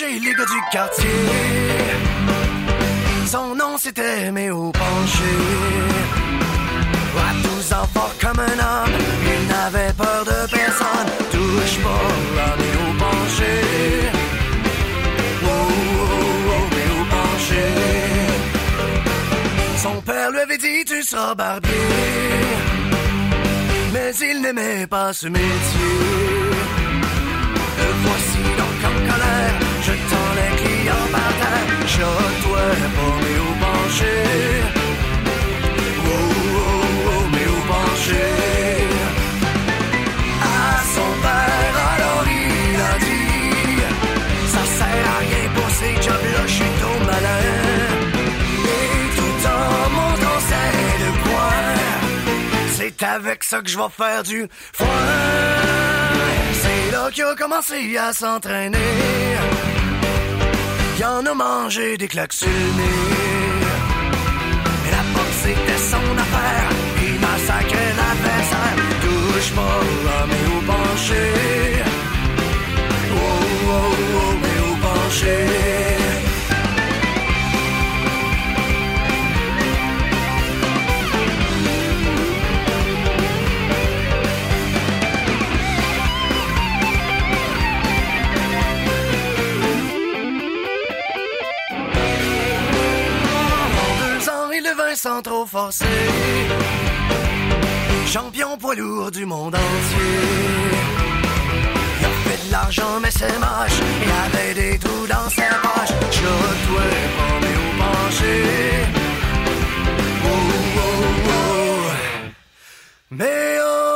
[0.00, 1.10] Les gars du quartier.
[3.26, 5.34] Son nom c'était Méo Penché.
[7.18, 8.96] À tous en fort comme un homme,
[9.34, 11.10] il n'avait peur de personne.
[11.30, 12.08] Touche pas
[12.42, 13.54] à Méo Penché.
[15.44, 16.06] Oh, oh,
[16.48, 17.66] oh, Méo Penché.
[19.76, 21.70] Son père lui avait dit tu seras barbier.
[23.92, 25.92] Mais il n'aimait pas ce métier.
[27.78, 28.71] Le voici donc
[31.12, 31.88] par terre.
[31.94, 32.64] Shot-toi
[32.96, 34.16] pas, au penché.
[36.04, 36.62] Oh, oh,
[37.08, 38.26] oh, mais au penché.
[40.40, 43.80] À son père, alors il a dit
[44.54, 47.42] Ça sert à rien pour ces jobs-là, je suis trop malin.
[48.76, 51.76] Et tout en montant ses deux coins,
[52.76, 54.86] c'est avec ça que je vais faire du foin.
[56.62, 58.78] C'est là qu'il a commencé à s'entraîner.
[61.02, 62.90] Il en a mangé des claques sur le
[64.92, 66.68] la porte c'était son affaire.
[67.04, 68.76] Il massacrait l'adversaire.
[69.02, 69.80] Touche pas
[70.16, 71.82] à mes hauts penchés.
[73.10, 73.24] Oh,
[73.68, 75.81] oh, oh, mes hauts penchés.
[95.02, 95.84] Sans trop forcer.
[98.06, 100.20] Champion poids lourd du monde entier.
[101.98, 103.78] Il a fait de l'argent, mais c'est moche.
[104.04, 105.94] Il avait des trous dans ses poches.
[106.18, 106.86] Shot-toi
[107.16, 108.34] pas, mais au penché.
[110.24, 110.36] Oh,
[110.76, 110.90] oh,
[111.26, 111.90] oh.
[113.10, 113.91] Mais oh.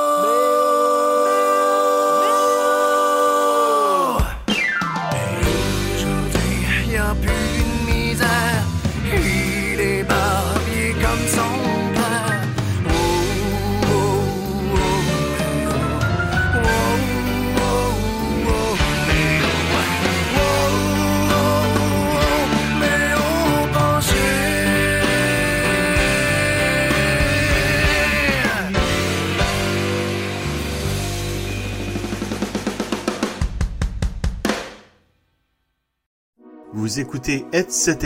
[36.98, 37.98] Écoutez Etc.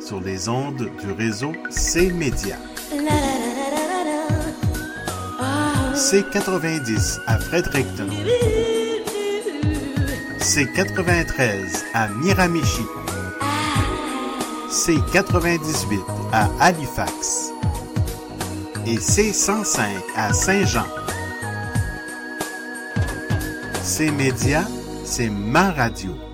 [0.00, 2.56] sur les ondes du réseau C-Média.
[5.94, 8.06] C90 à Fredericton.
[10.38, 12.82] C93 à Miramichi.
[14.70, 15.98] C98
[16.32, 17.50] à Halifax.
[18.86, 19.80] Et C105
[20.14, 20.86] à Saint-Jean.
[23.82, 24.62] C-Média,
[25.04, 26.27] c'est ma radio.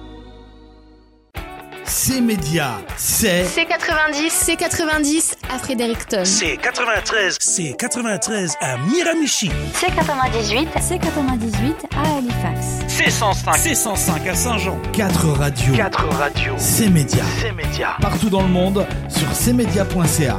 [2.06, 6.20] C Média, c'est C90, C90 à Fredericton.
[6.24, 7.38] C'est 93.
[7.40, 9.48] C'est 93 à Miramichi.
[9.72, 12.66] C98, C98 à Halifax.
[12.88, 13.56] C'est 105.
[13.56, 14.78] C'est 105 à Saint-Jean.
[14.92, 15.74] 4 radios.
[15.74, 16.54] 4 radios.
[16.58, 17.24] C Média.
[17.40, 17.96] C'est média.
[18.02, 20.38] Partout dans le monde sur cmedia.ca.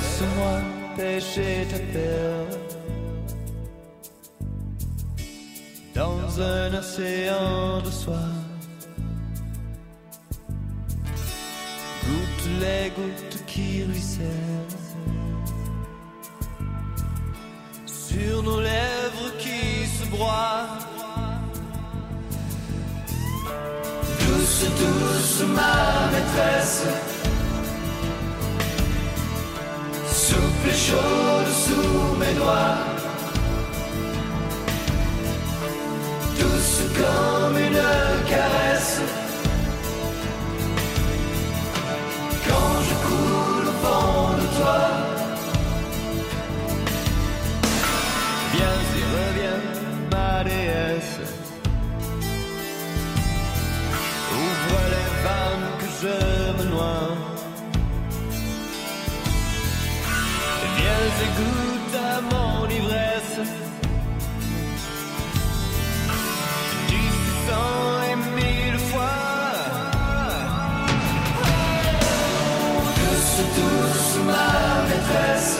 [0.00, 0.60] Laisse-moi
[0.96, 2.58] pêcher ta perle
[5.94, 8.32] dans un océan de soie.
[12.06, 14.76] Goûte les gouttes qui ruissellent
[17.86, 20.78] sur nos lèvres qui se broient.
[24.20, 26.86] Douce, douce, ma maîtresse.
[30.12, 32.78] Souple et chaude sous mes doigts.
[36.38, 39.00] Douce comme une caresse.
[61.26, 63.40] Goûte à mon ivresse.
[66.88, 67.00] Tu
[67.46, 69.18] sens et mille fois.
[72.96, 74.50] Douce, douce, ma
[74.88, 75.58] maîtresse.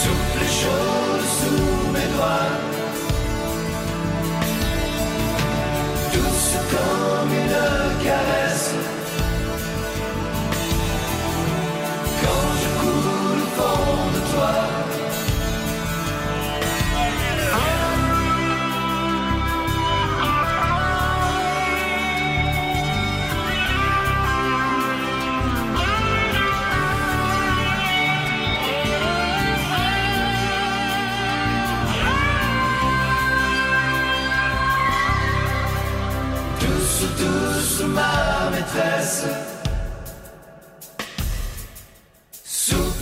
[0.00, 2.52] Souple et chaude sous mes doigts.
[6.12, 8.47] Douce comme une caresse.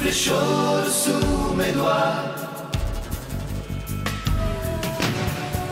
[0.07, 2.15] Et chaude sous mes doigts.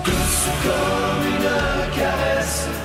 [0.05, 2.84] Douce comme une caresse.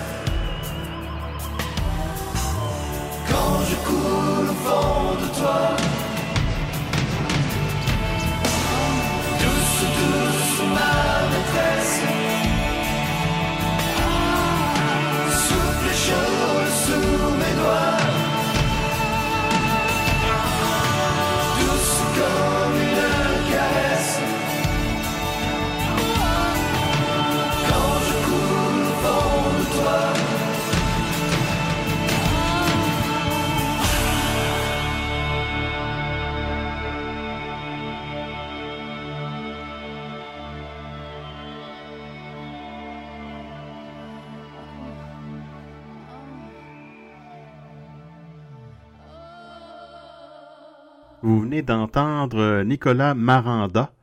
[51.62, 53.93] D'entendre Nicolas Maranda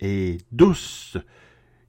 [0.00, 1.16] et Douce.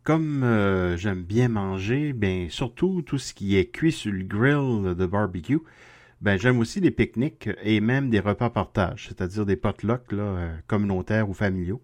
[0.04, 4.96] Comme euh, j'aime bien manger, ben surtout tout ce qui est cuit sur le grill
[4.96, 5.60] de barbecue,
[6.20, 10.58] ben j'aime aussi les pique-niques et même des repas partage, c'est-à-dire des potlucks là, euh,
[10.68, 11.82] communautaires ou familiaux.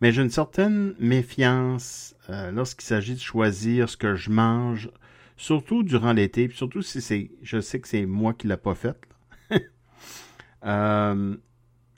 [0.00, 4.90] Mais j'ai une certaine méfiance euh, lorsqu'il s'agit de choisir ce que je mange,
[5.36, 8.96] surtout durant l'été, surtout si c'est, je sais que c'est moi qui l'a pas fait.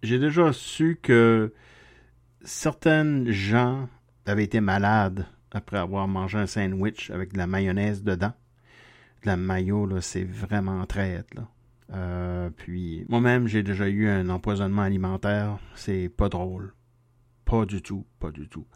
[0.03, 1.53] j'ai déjà su que
[2.42, 3.88] certaines gens
[4.26, 8.32] avaient été malades après avoir mangé un sandwich avec de la mayonnaise dedans.
[9.22, 11.49] De la mayo, là, c'est vraiment traite, là.
[11.94, 15.59] Euh, puis, moi-même, j'ai déjà eu un empoisonnement alimentaire.
[15.74, 16.74] C'est pas drôle.
[17.44, 18.66] Pas du tout, pas du tout.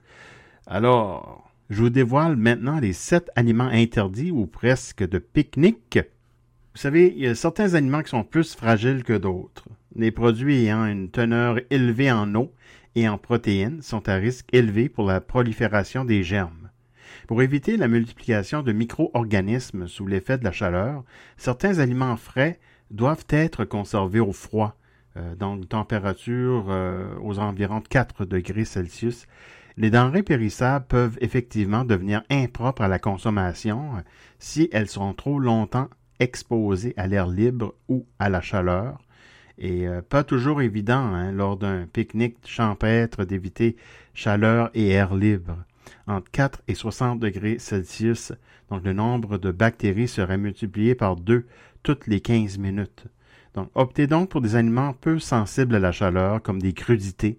[0.66, 5.98] Alors, je vous dévoile maintenant les sept aliments interdits ou presque de pique-nique.
[6.74, 9.68] Vous savez, il y a certains aliments qui sont plus fragiles que d'autres.
[9.94, 12.52] Les produits ayant une teneur élevée en eau
[12.94, 16.70] et en protéines sont à risque élevé pour la prolifération des germes.
[17.26, 21.04] Pour éviter la multiplication de micro-organismes sous l'effet de la chaleur,
[21.36, 22.58] certains aliments frais
[22.90, 24.76] doivent être conservés au froid,
[25.16, 29.26] euh, une température euh, aux environs de 4 degrés Celsius.
[29.76, 34.00] Les denrées périssables peuvent effectivement devenir impropres à la consommation euh,
[34.38, 35.88] si elles sont trop longtemps
[36.18, 38.98] exposées à l'air libre ou à la chaleur.
[39.62, 43.76] Et euh, pas toujours évident hein, lors d'un pique-nique champêtre d'éviter
[44.12, 45.56] chaleur et air libre.
[46.08, 48.32] Entre 4 et 60 degrés Celsius,
[48.70, 51.46] donc le nombre de bactéries serait multiplié par 2
[51.84, 53.04] toutes les 15 minutes.
[53.54, 57.38] Donc, optez donc pour des aliments peu sensibles à la chaleur, comme des crudités,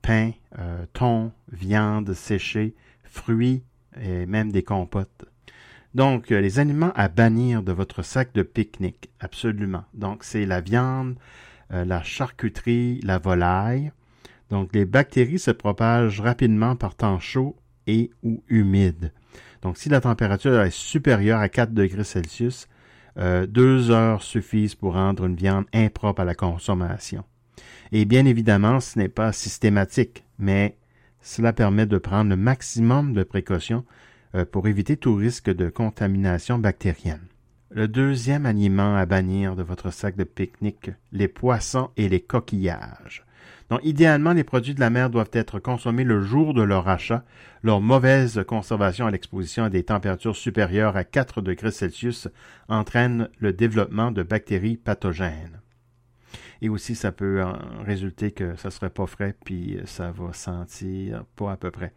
[0.00, 3.62] pain, euh, thon, viande séchée, fruits
[4.00, 5.26] et même des compotes.
[5.94, 9.84] Donc, euh, les aliments à bannir de votre sac de pique-nique, absolument.
[9.92, 11.16] Donc, c'est la viande,
[11.72, 13.92] euh, la charcuterie, la volaille.
[14.50, 17.56] Donc, les bactéries se propagent rapidement par temps chaud
[17.86, 19.12] et ou humide.
[19.62, 22.68] Donc, si la température est supérieure à 4 degrés Celsius,
[23.18, 27.24] euh, deux heures suffisent pour rendre une viande impropre à la consommation.
[27.92, 30.76] Et bien évidemment, ce n'est pas systématique, mais
[31.20, 33.84] cela permet de prendre le maximum de précautions
[34.34, 37.29] euh, pour éviter tout risque de contamination bactérienne.
[37.72, 43.24] Le deuxième aliment à bannir de votre sac de pique-nique, les poissons et les coquillages.
[43.68, 47.24] Donc, idéalement, les produits de la mer doivent être consommés le jour de leur achat.
[47.62, 52.26] Leur mauvaise conservation à l'exposition à des températures supérieures à 4 degrés Celsius
[52.68, 55.60] entraîne le développement de bactéries pathogènes.
[56.62, 61.24] Et aussi, ça peut en résulter que ça serait pas frais, puis ça va sentir
[61.36, 61.94] pas à peu près.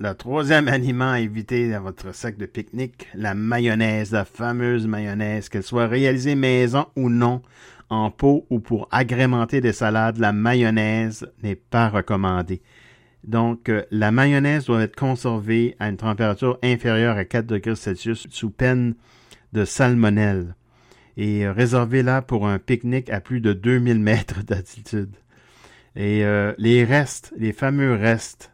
[0.00, 5.48] Le troisième aliment à éviter dans votre sac de pique-nique, la mayonnaise, la fameuse mayonnaise,
[5.48, 7.42] qu'elle soit réalisée maison ou non,
[7.90, 12.62] en pot ou pour agrémenter des salades, la mayonnaise n'est pas recommandée.
[13.24, 18.26] Donc, euh, la mayonnaise doit être conservée à une température inférieure à 4 degrés Celsius
[18.30, 18.94] sous peine
[19.52, 20.54] de salmonelle
[21.18, 25.14] et euh, réservez-la pour un pique-nique à plus de 2000 mètres d'altitude.
[25.96, 28.52] Et euh, les restes, les fameux restes,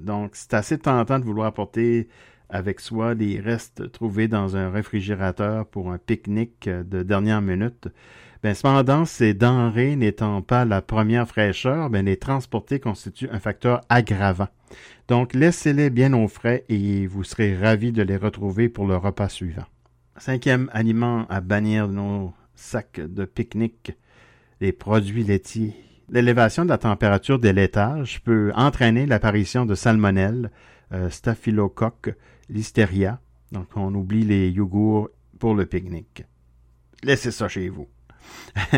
[0.00, 2.08] donc c'est assez tentant de vouloir apporter
[2.48, 7.88] avec soi des restes trouvés dans un réfrigérateur pour un pique-nique de dernière minute.
[8.42, 13.80] Ben, cependant, ces denrées n'étant pas la première fraîcheur, ben, les transporter constitue un facteur
[13.88, 14.48] aggravant.
[15.08, 19.28] Donc, laissez-les bien au frais et vous serez ravis de les retrouver pour le repas
[19.28, 19.64] suivant.
[20.16, 23.92] Cinquième aliment à bannir de nos sacs de pique-nique,
[24.60, 25.74] les produits laitiers.
[26.10, 30.50] L'élévation de la température des laitages peut entraîner l'apparition de salmonelle,
[30.92, 32.14] euh, staphylocoque,
[32.48, 33.20] listeria.
[33.52, 36.24] Donc, on oublie les yogourts pour le pique-nique.
[37.02, 37.88] Laissez ça chez vous.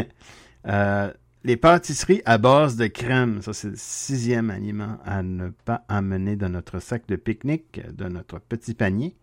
[0.67, 1.11] Euh,
[1.43, 6.37] les pâtisseries à base de crème, ça c'est le sixième aliment à ne pas amener
[6.37, 9.17] dans notre sac de pique-nique, de notre petit panier.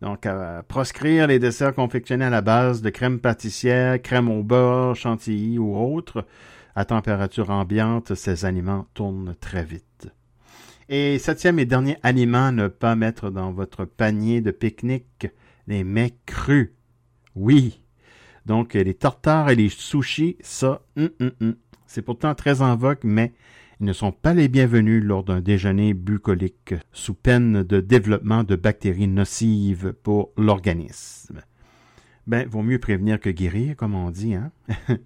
[0.00, 4.96] Donc, à proscrire les desserts confectionnés à la base de crème pâtissière, crème au beurre,
[4.96, 6.24] chantilly ou autres,
[6.78, 10.08] à température ambiante, ces aliments tournent très vite.
[10.88, 15.26] Et septième et dernier aliment ne pas mettre dans votre panier de pique-nique,
[15.66, 16.72] les mets crus.
[17.34, 17.82] Oui,
[18.46, 21.56] donc, les tartares et les sushis, ça, hum, hum, hum.
[21.88, 23.32] c'est pourtant très en vogue, mais
[23.80, 28.54] ils ne sont pas les bienvenus lors d'un déjeuner bucolique, sous peine de développement de
[28.54, 31.42] bactéries nocives pour l'organisme.
[32.28, 34.52] Ben, vaut mieux prévenir que guérir, comme on dit, hein?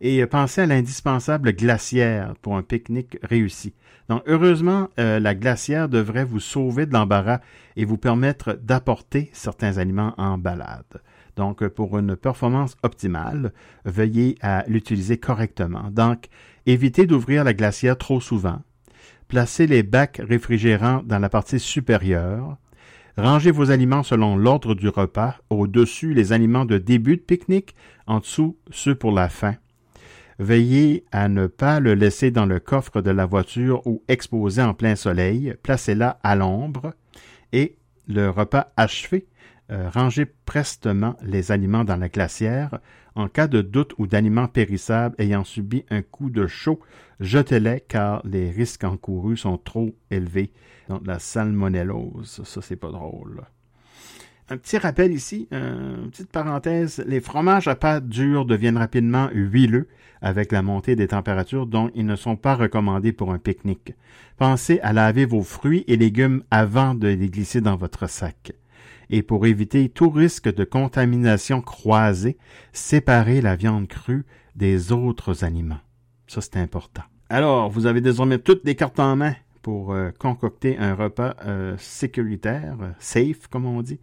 [0.00, 3.74] et pensez à l'indispensable glacière pour un pique-nique réussi.
[4.08, 7.40] Donc, heureusement, euh, la glacière devrait vous sauver de l'embarras
[7.76, 11.00] et vous permettre d'apporter certains aliments en balade.
[11.36, 13.52] Donc, pour une performance optimale,
[13.84, 15.90] veuillez à l'utiliser correctement.
[15.90, 16.26] Donc,
[16.66, 18.60] évitez d'ouvrir la glacière trop souvent.
[19.28, 22.56] Placez les bacs réfrigérants dans la partie supérieure.
[23.16, 25.36] Rangez vos aliments selon l'ordre du repas.
[25.50, 27.76] Au-dessus, les aliments de début de pique-nique.
[28.08, 29.54] En dessous, ceux pour la fin.
[30.40, 34.72] Veillez à ne pas le laisser dans le coffre de la voiture ou exposé en
[34.72, 35.54] plein soleil.
[35.62, 36.94] Placez-la à l'ombre.
[37.52, 37.76] Et
[38.08, 39.26] le repas achevé,
[39.70, 42.78] euh, rangez prestement les aliments dans la glacière.
[43.14, 46.80] En cas de doute ou d'aliments périssables ayant subi un coup de chaud,
[47.20, 50.52] jetez-les car les risques encourus sont trop élevés.
[50.88, 53.42] Donc la salmonellose, ça c'est pas drôle.
[54.50, 59.86] Un petit rappel ici, une petite parenthèse, les fromages à pâte dure deviennent rapidement huileux
[60.22, 63.94] avec la montée des températures, dont ils ne sont pas recommandés pour un pique-nique.
[64.38, 68.52] Pensez à laver vos fruits et légumes avant de les glisser dans votre sac
[69.10, 72.38] et pour éviter tout risque de contamination croisée,
[72.72, 74.24] séparer la viande crue
[74.54, 75.80] des autres aliments.
[76.26, 77.02] Ça, c'est important.
[77.28, 81.76] Alors, vous avez désormais toutes les cartes en main pour euh, concocter un repas euh,
[81.78, 84.00] sécuritaire, euh, safe comme on dit,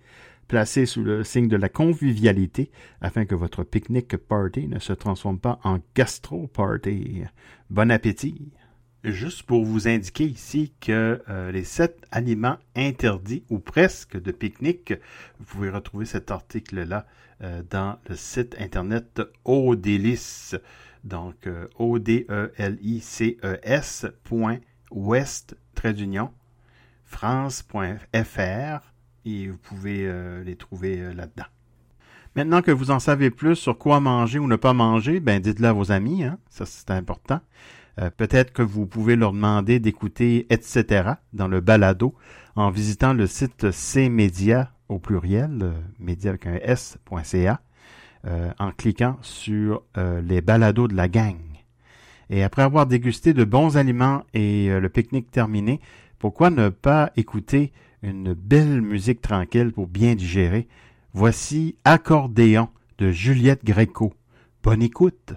[0.47, 2.71] placé sous le signe de la convivialité
[3.01, 7.23] afin que votre pique-nique party ne se transforme pas en gastro-party.
[7.69, 8.51] Bon appétit!
[9.03, 14.93] Juste pour vous indiquer ici que euh, les sept aliments interdits ou presque de pique-nique,
[15.39, 17.05] vous pouvez retrouver cet article-là
[17.41, 20.55] euh, dans le site internet Odélice.
[21.03, 24.05] Donc, euh, o d e l i c e s
[25.83, 26.31] d'union
[27.05, 28.96] france.fr
[29.27, 30.11] et vous pouvez
[30.43, 31.45] les trouver là-dedans.
[32.37, 35.69] Maintenant que vous en savez plus sur quoi manger ou ne pas manger, ben dites-le
[35.69, 36.37] à vos amis, hein?
[36.49, 37.39] ça c'est important.
[37.99, 41.13] Euh, peut-être que vous pouvez leur demander d'écouter etc.
[41.33, 42.13] dans le balado
[42.55, 47.59] en visitant le site cmedia au pluriel, euh, média avec un s.ca,
[48.27, 51.37] euh, en cliquant sur les balados de la gang.
[52.29, 55.79] Et après avoir dégusté de bons aliments et le pique-nique terminé,
[56.19, 57.71] pourquoi ne pas écouter
[58.03, 60.67] une belle musique tranquille pour bien digérer.
[61.13, 64.13] Voici Accordéon de Juliette Gréco.
[64.63, 65.33] Bonne écoute.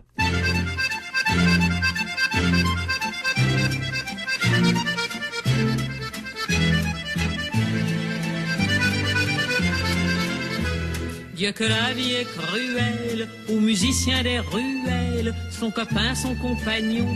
[11.34, 17.08] Dieu que la vie est cruelle, aux musiciens des ruelles, son copain, son compagnon,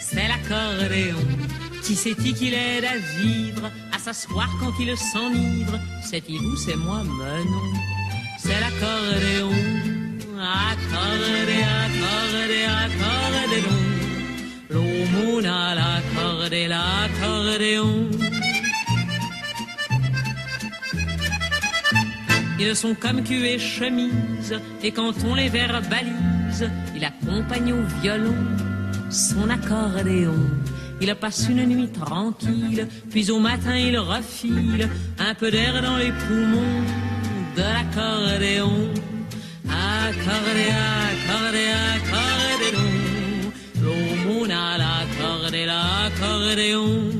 [0.00, 1.18] c'est l'accordéon.
[1.82, 3.70] Qui sait-il qui l'aide à vivre,
[4.02, 7.68] s'asseoir quand il s'enivre C'est-il vous, c'est moi, mais non,
[8.38, 9.52] c'est l'accordéon.
[10.68, 13.80] Accordé, accordé, accordéon.
[14.70, 18.10] L'aumône à l'accordé, l'accordéon.
[22.58, 28.36] Ils sont comme cul et chemise, et quand on les verbalise, il accompagne au violon
[29.10, 30.38] son accordéon.
[31.04, 34.88] Il passe une nuit tranquille, puis au matin il refile
[35.18, 36.84] un peu d'air dans les poumons
[37.56, 38.88] de l'accordéon.
[39.68, 40.68] Accordé,
[41.10, 41.64] accordé,
[41.96, 42.90] accordéon.
[43.82, 47.10] L'aumône à l'accordé, l'accordéon.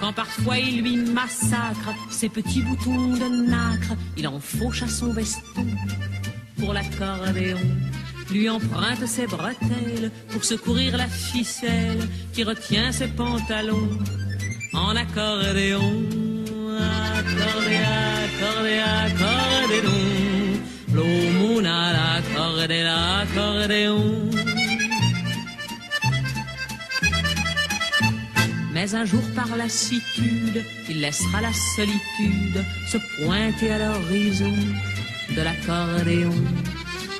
[0.00, 5.14] Quand parfois il lui massacre ses petits boutons de nacre, il en fauche à son
[5.14, 5.66] veston
[6.58, 7.58] pour l'accordéon.
[8.32, 13.98] Lui emprunte ses bretelles pour secourir la ficelle qui retient ses pantalons
[14.72, 16.04] en accordéon.
[17.18, 17.78] Accordé,
[18.24, 20.00] accordé, accordéon.
[20.94, 24.30] L'aumône à l'accordé, l'accordéon.
[28.72, 34.54] Mais un jour par lassitude, il laissera la solitude se pointer à l'horizon
[35.36, 36.32] de l'accordéon.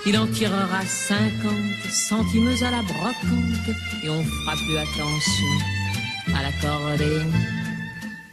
[0.06, 5.52] Il en tirera cinquante centimes à la brocante et on fera plus attention
[6.34, 7.30] à l'accordéon.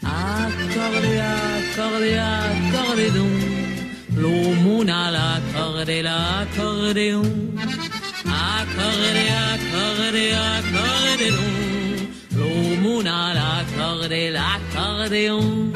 [0.03, 3.57] Accordé, accordé, accordé donc.
[4.15, 7.21] L'aumône à l'accordé, l'accordéon.
[8.25, 12.07] Accordé, accordé, accordé donc.
[12.37, 15.73] L'aumône à l'accordé, l'accordéon.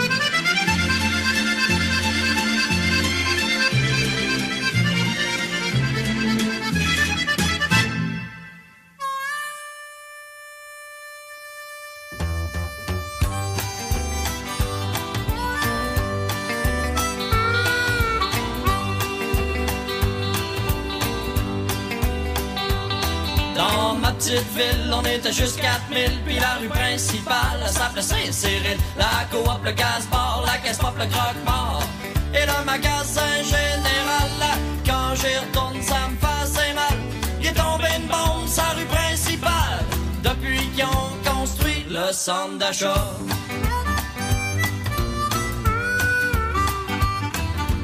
[24.21, 28.77] Petite ville, on était juste 4000, puis la rue principale, elle s'appelait Saint-Cyril.
[28.97, 31.83] La coop, le gaz-bar, la caisse pop, le croque-mort.
[32.33, 36.97] Et le magasin général, quand j'y retourne, ça me fait mal.
[37.39, 39.85] Il est tombé une bombe la rue principale,
[40.23, 43.07] depuis qu'ils ont construit le centre d'achat.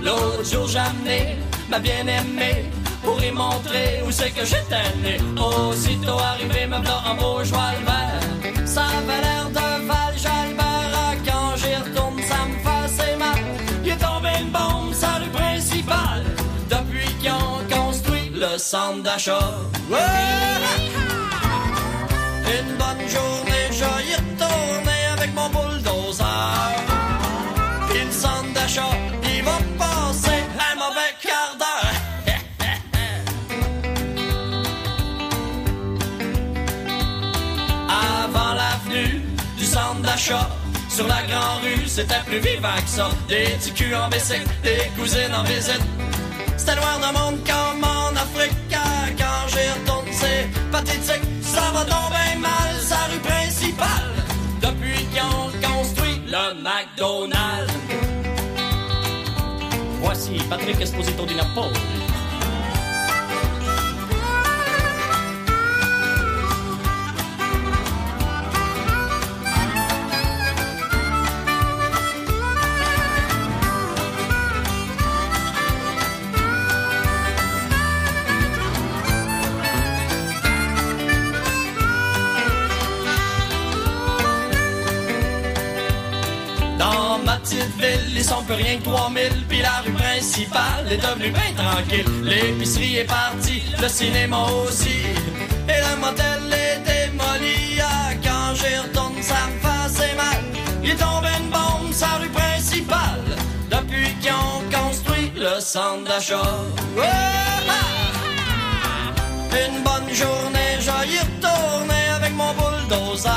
[0.03, 1.38] L'autre jour, amené
[1.69, 2.69] ma bien-aimée
[3.07, 5.15] pour y montrer où c'est que j'étais né.
[5.39, 8.67] Aussitôt arrivé, me v'là en beau joie le vert.
[8.67, 11.15] Ça avait l'air d'un Val Jalbert.
[11.27, 12.57] Quand j'y retourne, ça me
[12.97, 13.41] fait mal.
[13.85, 16.25] Il est tombé une bombe sur la rue principale.
[16.75, 19.51] Depuis qu'ils ont construit le centre d'achat.
[19.93, 19.97] Ouais!
[22.57, 26.75] Une bonne journée, je y retourner avec mon bulldozer.
[27.89, 28.95] Puis le centre d'achat,
[40.89, 43.09] sur la grande rue, c'était plus vivant que ça.
[43.29, 45.81] Des petits en bicycle, des cousines en visite.
[46.57, 48.51] C'était loin de monde comme en Afrique.
[48.73, 51.23] Ah, Quand j'y retourne, c'est pathétique.
[51.41, 54.11] Ça va tomber mal, sa rue principale.
[54.61, 57.73] Depuis qu'ils ont construit le McDonald's.
[60.01, 61.79] Voici Patrick Esposito di Napoli.
[88.15, 92.05] Ils sont plus rien que 3000 Puis la rue principale est devenue bien tranquille.
[92.23, 94.99] L'épicerie est partie, le cinéma aussi.
[95.69, 100.43] Et le motel est démoli Ah, Quand j'y retourne, ça me fait mal.
[100.83, 103.25] Il est tombé une bombe sur la rue principale.
[103.69, 106.41] Depuis qu'ils ont construit le centre d'achat.
[106.95, 107.37] Ouais!
[109.65, 113.31] Une bonne journée, je y retourner avec mon bulldozer.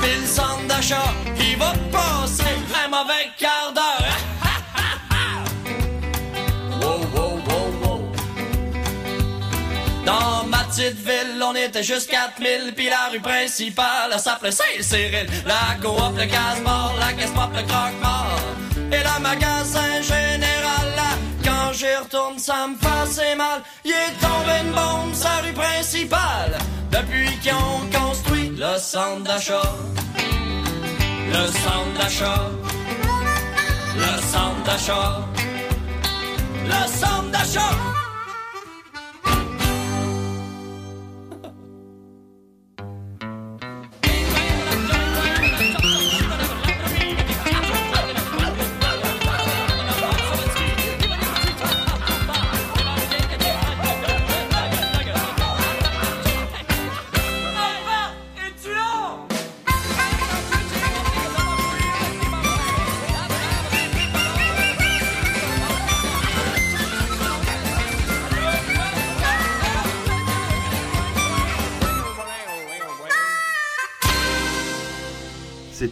[0.00, 2.61] Puis le centre d'achat, il va passer
[2.92, 4.16] mauvais quart d'heure.
[6.82, 8.02] wow.
[10.04, 15.26] Dans ma petite ville, on était juste 4000, puis la rue principale, s'appelait Saint-Cyril.
[15.46, 18.40] La coop, le casse-mort, la caisse pop, le croque-mort.
[18.76, 21.10] Et le magasin général, là,
[21.42, 23.62] quand j'y retourne, ça me fait mal.
[23.86, 26.58] Il est tombé une bombe, sa rue principale.
[26.90, 29.62] Depuis qu'ils ont construit le centre d'achat.
[31.32, 32.50] Le centre d'achat.
[33.96, 35.28] Le centre d'achat.
[36.66, 38.01] Le centre d'achat.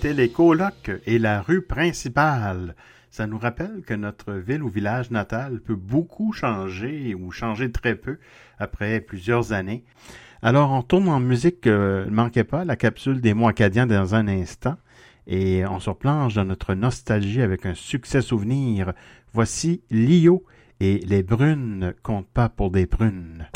[0.01, 2.75] C'était les colocs et la rue principale.
[3.11, 7.97] Ça nous rappelle que notre ville ou village natal peut beaucoup changer ou changer très
[7.97, 8.17] peu
[8.59, 9.85] après plusieurs années.
[10.41, 14.15] Alors on tourne en musique, euh, ne manquez pas la capsule des mots acadiens dans
[14.15, 14.79] un instant
[15.27, 18.95] et on se replonge dans notre nostalgie avec un succès souvenir.
[19.35, 20.47] Voici Lio
[20.81, 23.51] et les brunes comptent pas pour des prunes.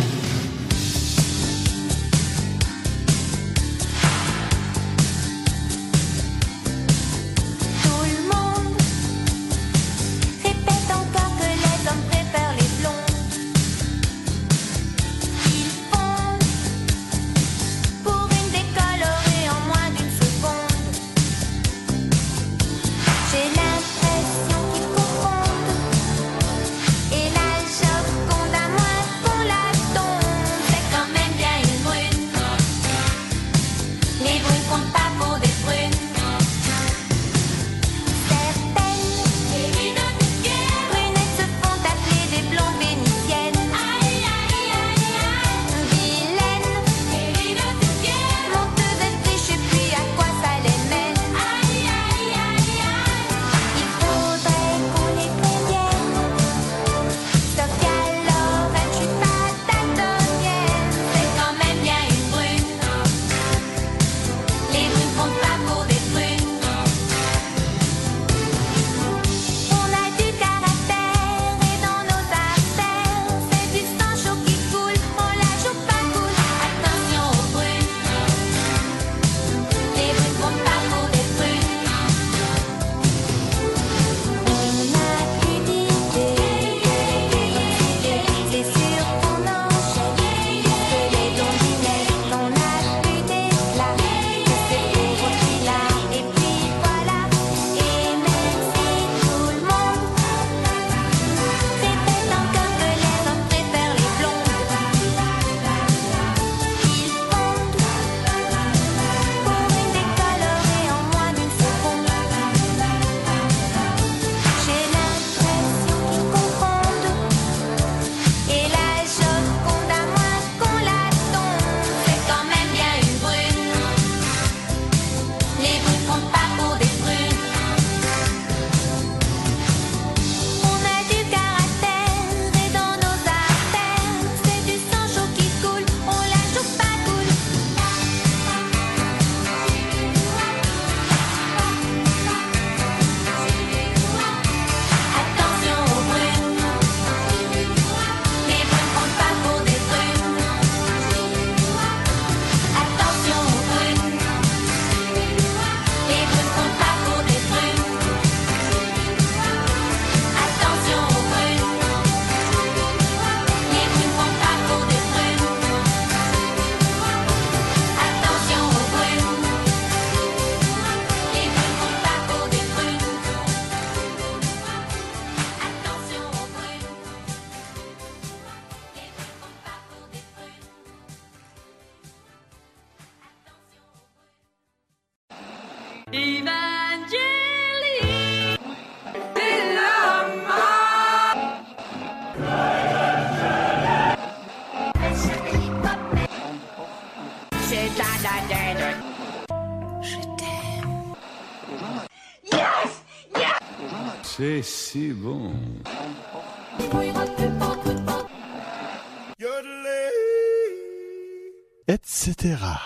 [212.46, 212.78] Ah,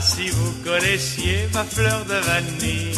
[0.00, 2.94] si vous connaissiez ma fleur de vanille.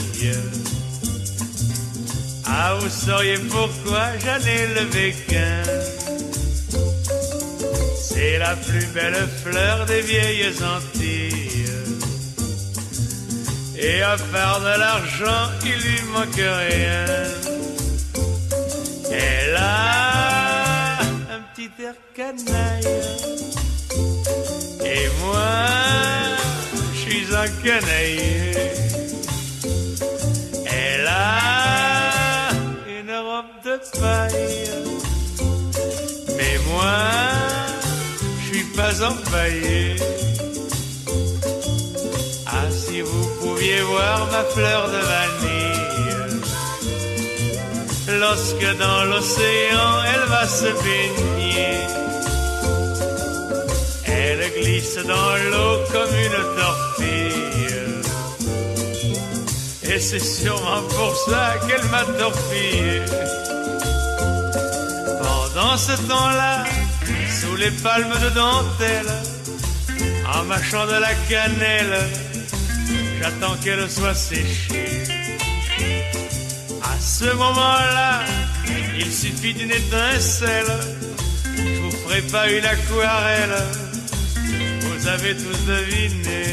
[2.46, 5.62] Ah, vous sauriez pourquoi j'en ai levé qu'un.
[7.98, 11.03] C'est la plus belle fleur des vieilles Antilles.
[13.86, 17.04] Et à part de l'argent, il lui manque rien.
[19.12, 21.00] Elle a
[21.34, 23.02] un petit air canaille.
[24.86, 25.58] Et moi,
[26.94, 28.54] je suis un canaille.
[30.64, 32.48] Elle a
[32.88, 34.70] une robe de paille.
[36.38, 36.96] Mais moi,
[38.40, 39.96] je suis pas empaillé.
[43.72, 46.40] Voir ma fleur de vanille.
[48.20, 51.78] Lorsque dans l'océan elle va se baigner.
[54.06, 57.64] Elle glisse dans l'eau comme une torpille.
[59.82, 63.02] Et c'est sûrement pour ça qu'elle m'a torpillé.
[65.22, 66.64] Pendant ce temps-là,
[67.40, 69.12] sous les palmes de dentelle,
[70.34, 71.98] en mâchant de la cannelle,
[73.24, 75.02] j'attends qu'elle soit séchée.
[76.82, 78.20] À ce moment-là,
[78.98, 80.72] il suffit d'une étincelle,
[81.56, 83.56] je vous ferai pas une aquarelle,
[84.82, 86.44] vous avez tous deviné.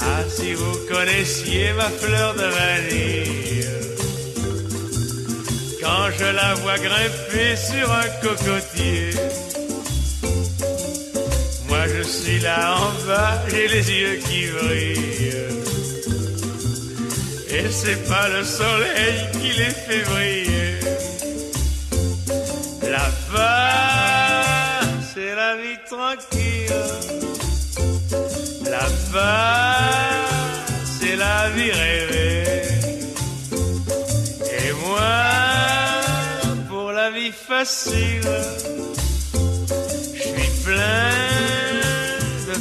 [0.00, 3.68] Ah, si vous connaissiez ma fleur de vanille,
[5.82, 9.10] quand je la vois grimper sur un cocotier,
[12.08, 15.18] suis là en bas, j'ai les yeux qui brillent.
[17.50, 20.78] Et c'est pas le soleil qui les fait briller.
[22.82, 24.80] Là-bas,
[25.12, 26.84] c'est la vie tranquille.
[28.64, 29.74] Là-bas,
[30.98, 32.62] c'est la vie rêvée.
[34.60, 35.14] Et moi,
[36.68, 38.30] pour la vie facile,
[40.14, 41.77] je suis plein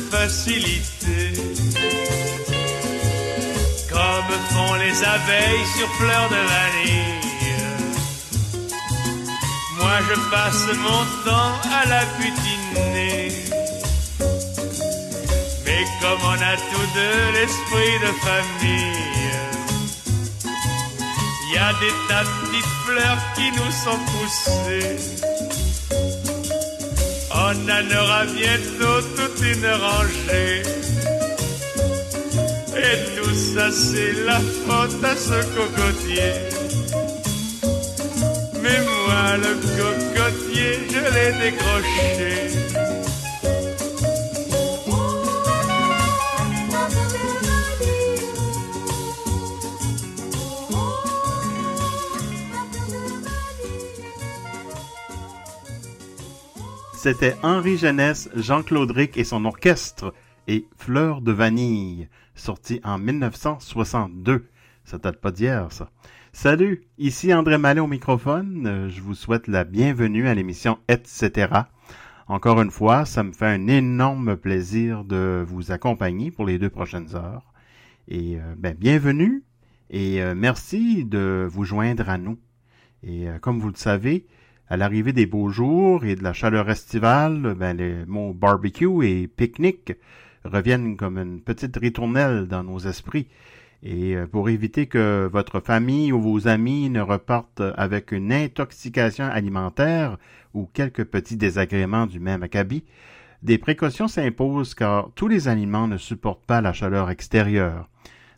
[0.09, 1.33] facilité.
[3.89, 7.27] Comme font les abeilles sur fleurs de vanille.
[9.79, 13.31] Moi je passe mon temps à la butiner.
[15.65, 19.07] Mais comme on a tous deux l'esprit de famille,
[21.43, 25.36] il y a des tas de petites fleurs qui nous sont poussées.
[27.39, 30.63] On en aura bientôt toute une rangée.
[32.75, 36.33] Et tout ça c'est la faute à ce cocotier.
[38.63, 42.66] Mais moi le cocotier je l'ai décroché.
[57.09, 60.13] C'était Henri Jeunesse, Jean-Claude Ric et son orchestre
[60.49, 64.49] et Fleur de vanille, sorti en 1962.
[64.83, 65.89] Ça date pas d'hier, ça.
[66.33, 68.67] Salut, ici André Mallet au microphone.
[68.67, 71.47] Euh, Je vous souhaite la bienvenue à l'émission Etc.
[72.27, 76.69] Encore une fois, ça me fait un énorme plaisir de vous accompagner pour les deux
[76.69, 77.53] prochaines heures.
[78.09, 79.45] Et euh, ben, bienvenue
[79.89, 82.37] et euh, merci de vous joindre à nous.
[83.01, 84.25] Et comme vous le savez,
[84.69, 89.27] à l'arrivée des beaux jours et de la chaleur estivale, ben, les mots barbecue et
[89.27, 89.93] pique-nique
[90.43, 93.27] reviennent comme une petite ritournelle dans nos esprits.
[93.83, 99.25] Et euh, pour éviter que votre famille ou vos amis ne repartent avec une intoxication
[99.25, 100.17] alimentaire
[100.53, 102.83] ou quelques petits désagréments du même acabit,
[103.43, 107.87] des précautions s'imposent car tous les aliments ne supportent pas la chaleur extérieure.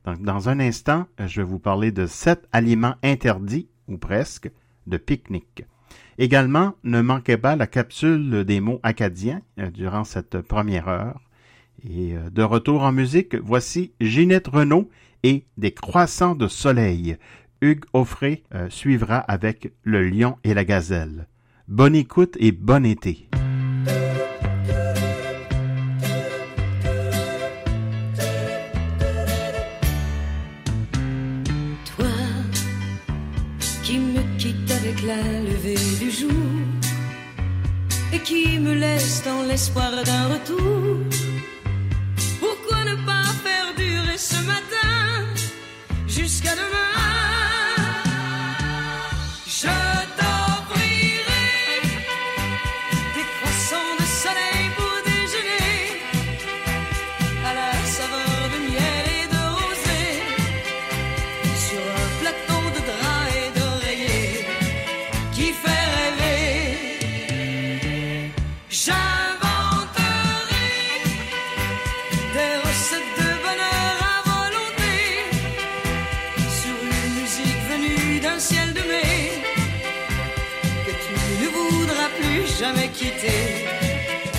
[0.06, 4.52] Donc, dans un instant, je vais vous parler de sept aliments interdits, ou presque,
[4.88, 5.64] de pique-nique.
[6.18, 11.22] Également, ne manquez pas la capsule des mots acadiens euh, durant cette première heure.
[11.84, 14.90] Et euh, de retour en musique, voici Ginette Renault
[15.24, 17.18] et des croissants de soleil.
[17.61, 21.28] Hugues Offray euh, suivra avec Le lion et la gazelle.
[21.68, 23.30] Bonne écoute et bon été.
[38.30, 40.98] qui me laisse dans l'espoir d'un retour.
[42.40, 44.94] Pourquoi ne pas faire durer ce matin
[46.08, 47.19] jusqu'à demain?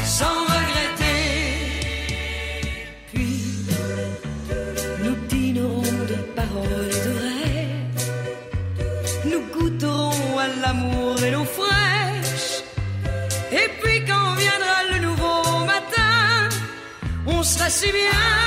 [0.05, 1.23] sans regretter.
[3.13, 3.67] Puis
[5.05, 8.11] nous dînerons de paroles et de rêves,
[9.27, 12.63] nous goûterons à l'amour et l'eau fraîche.
[13.53, 16.49] Et puis quand viendra le nouveau matin,
[17.27, 18.40] on sera si bien.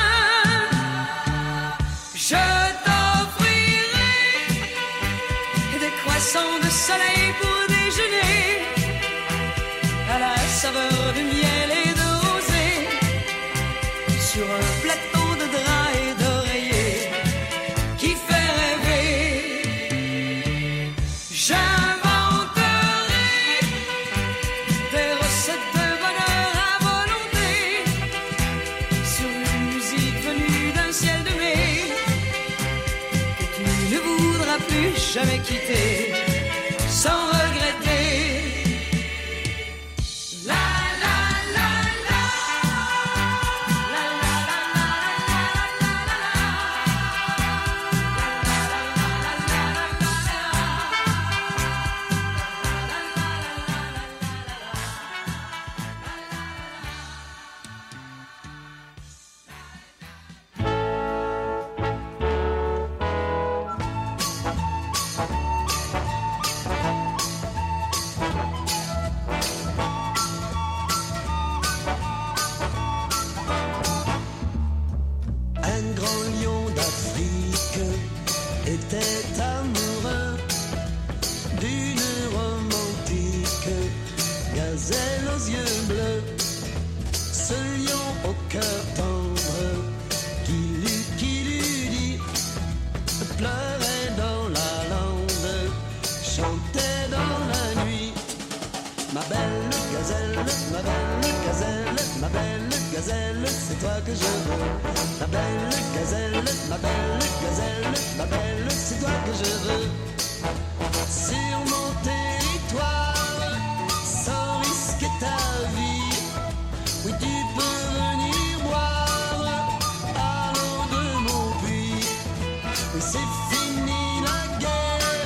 [122.99, 123.17] C'est
[123.49, 125.25] fini la guerre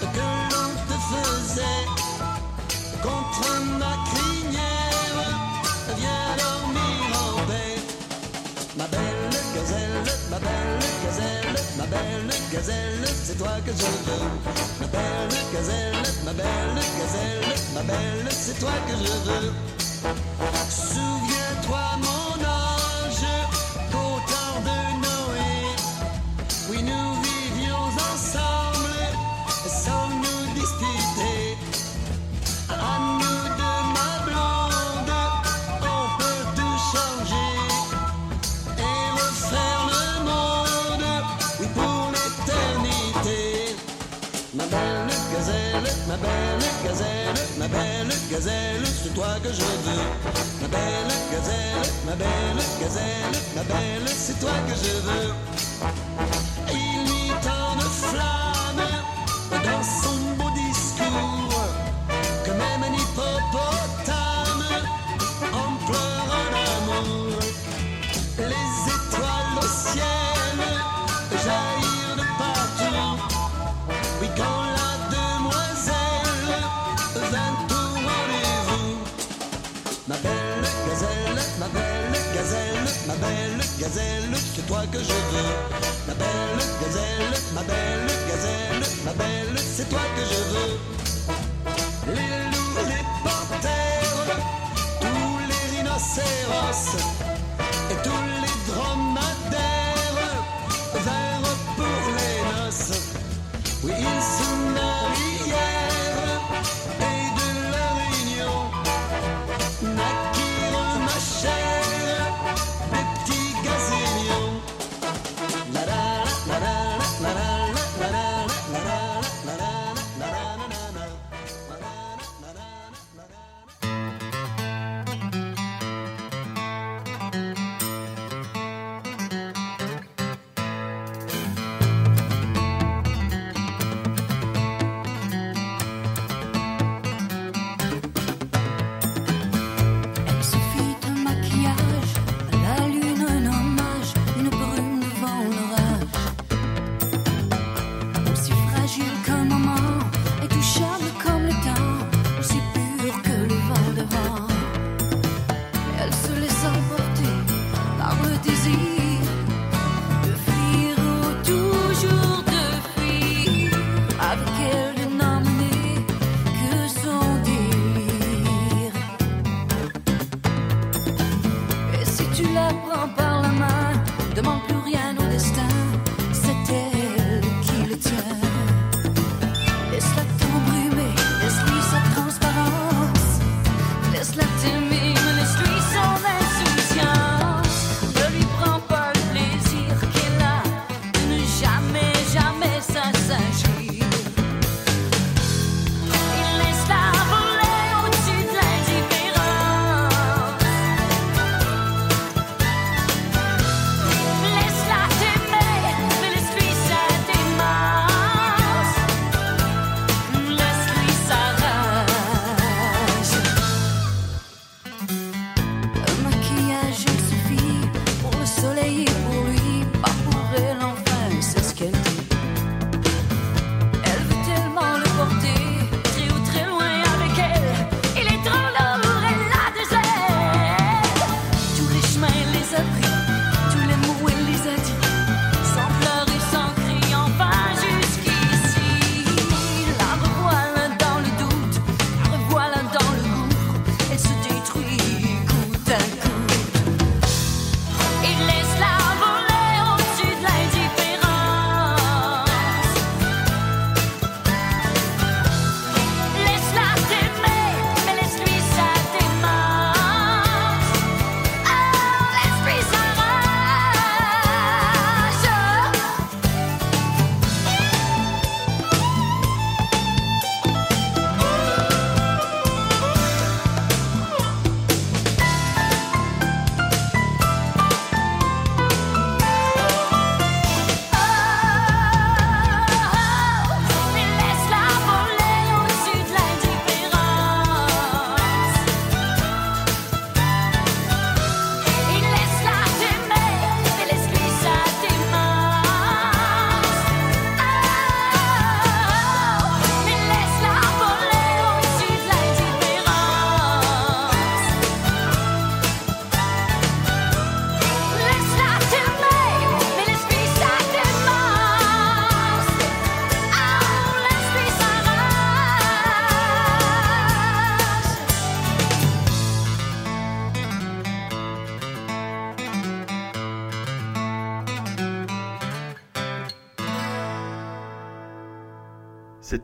[0.00, 1.86] que l'on te faisait
[3.02, 3.46] contre
[3.78, 5.28] ma crinière.
[5.96, 7.76] Viens dormir en paix,
[8.76, 14.28] ma belle gazelle, ma belle gazelle, ma belle gazelle, c'est toi que je veux.
[14.80, 19.75] Ma belle gazelle, ma belle gazelle, ma belle, c'est toi que je veux.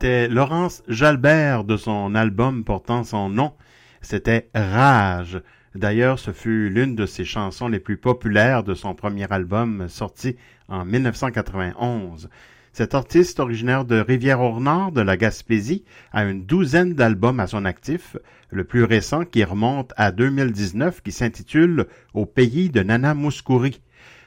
[0.03, 3.53] C'était Laurence Jalbert de son album portant son nom.
[4.01, 5.41] C'était Rage.
[5.75, 10.35] D'ailleurs, ce fut l'une de ses chansons les plus populaires de son premier album sorti
[10.67, 12.29] en 1991.
[12.73, 18.17] Cet artiste originaire de Rivière-au-Nord de la Gaspésie a une douzaine d'albums à son actif,
[18.49, 23.79] le plus récent qui remonte à 2019 qui s'intitule Au pays de Nana Mouskouri.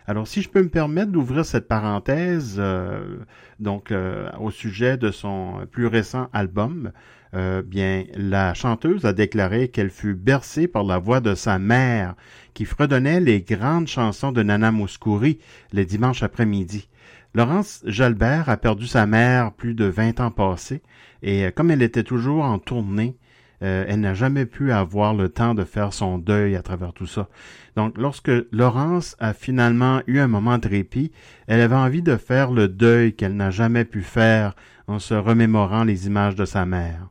[0.09, 3.19] Alors, si je peux me permettre d'ouvrir cette parenthèse, euh,
[3.59, 6.93] donc euh, au sujet de son plus récent album,
[7.35, 12.15] euh, bien, la chanteuse a déclaré qu'elle fut bercée par la voix de sa mère,
[12.55, 15.41] qui fredonnait les grandes chansons de Nana Mouskouri
[15.73, 16.89] les dimanches après-midi.
[17.35, 20.83] Laurence Jalbert a perdu sa mère plus de 20 ans passés,
[21.23, 23.17] et euh, comme elle était toujours en tournée,
[23.61, 27.31] elle n'a jamais pu avoir le temps de faire son deuil à travers tout ça.
[27.77, 31.13] Donc, lorsque Laurence a finalement eu un moment de répit,
[31.47, 35.85] elle avait envie de faire le deuil qu'elle n'a jamais pu faire en se remémorant
[35.85, 37.09] les images de sa mère.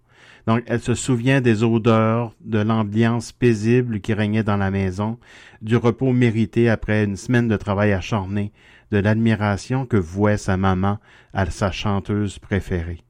[0.48, 5.20] Donc, elle se souvient des odeurs, de l'ambiance paisible qui régnait dans la maison,
[5.62, 8.52] du repos mérité après une semaine de travail acharné,
[8.92, 11.00] de l'admiration que vouait sa maman
[11.34, 13.04] à sa chanteuse préférée.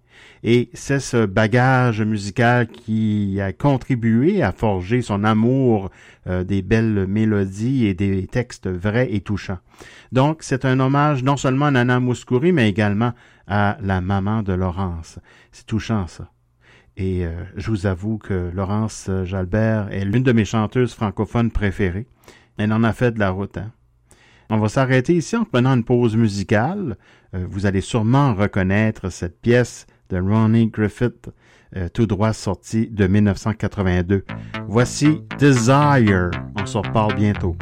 [0.48, 5.90] Et c'est ce bagage musical qui a contribué à forger son amour
[6.28, 9.58] euh, des belles mélodies et des textes vrais et touchants.
[10.12, 13.14] Donc, c'est un hommage non seulement à Nana Mouskouri, mais également
[13.48, 15.18] à la maman de Laurence.
[15.52, 16.30] C'est touchant, ça.
[16.96, 22.06] Et euh, je vous avoue que Laurence Jalbert est l'une de mes chanteuses francophones préférées.
[22.58, 23.58] Elle en a fait de la route.
[23.58, 23.72] Hein?
[24.52, 26.98] On va s'arrêter ici en prenant une pause musicale.
[27.34, 31.30] Euh, vous allez sûrement reconnaître cette pièce de Ronnie Griffith,
[31.76, 34.26] euh, tout droit sortie de 1982.
[34.68, 36.32] Voici Desire.
[36.60, 37.56] On s'en reparle bientôt.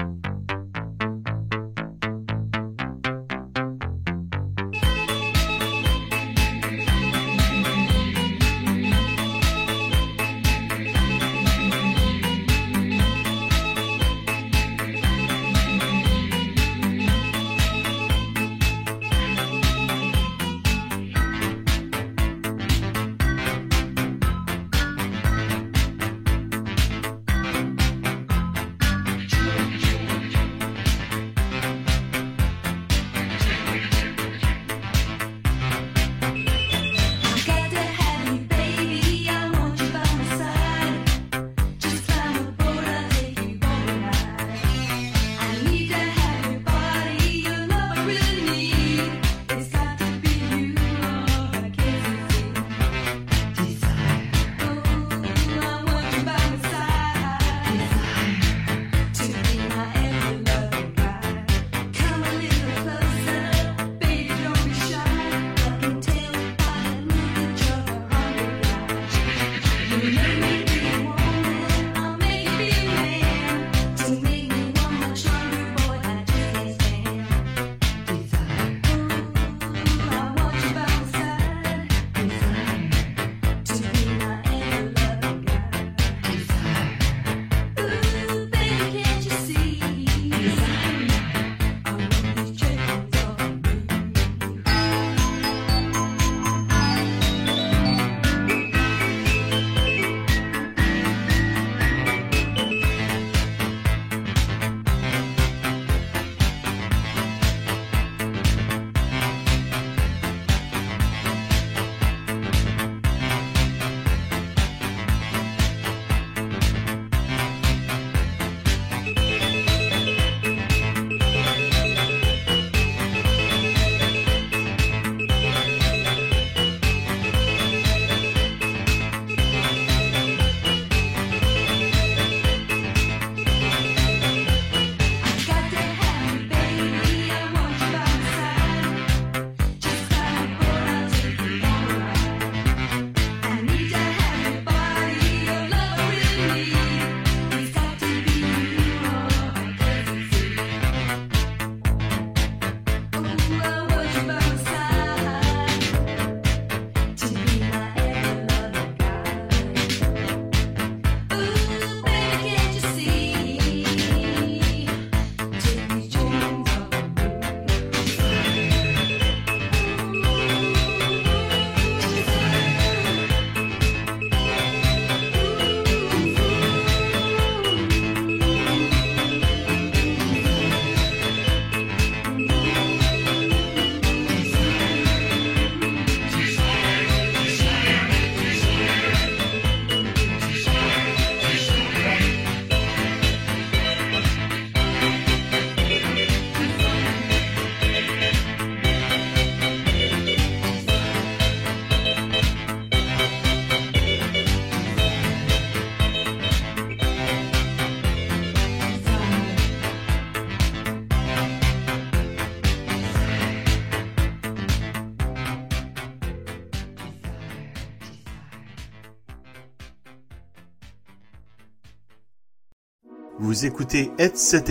[223.53, 224.63] Vous écoutez Etc.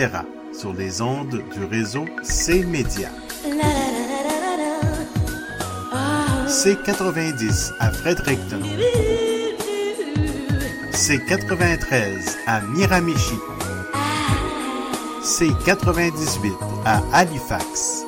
[0.53, 3.11] sur les ondes du réseau C-Média.
[6.49, 8.61] C90 à Fredericton.
[10.91, 13.37] C93 à Miramichi.
[15.23, 16.53] C98
[16.85, 18.03] à Halifax.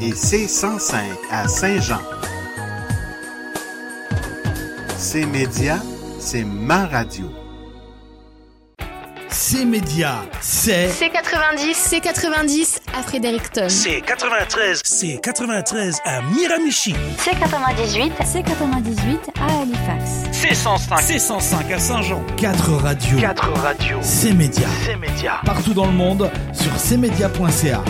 [0.00, 0.94] Et C105
[1.30, 2.00] à Saint-Jean.
[4.96, 5.82] C-Média,
[6.18, 7.26] c'est ma radio.
[9.54, 13.66] C Média, c'est C90, C90 à Fredericton.
[13.68, 16.92] C'est 93, c'est 93 à Miramichi.
[17.18, 20.24] C98, C98 à Halifax.
[20.32, 22.20] C'est 105, c'est 105 à Saint-Jean.
[22.36, 23.20] 4 radios.
[23.20, 23.98] 4 radios.
[24.02, 24.66] C Média.
[24.84, 25.34] C'est média.
[25.46, 27.84] Partout dans le monde sur cmedia.ca.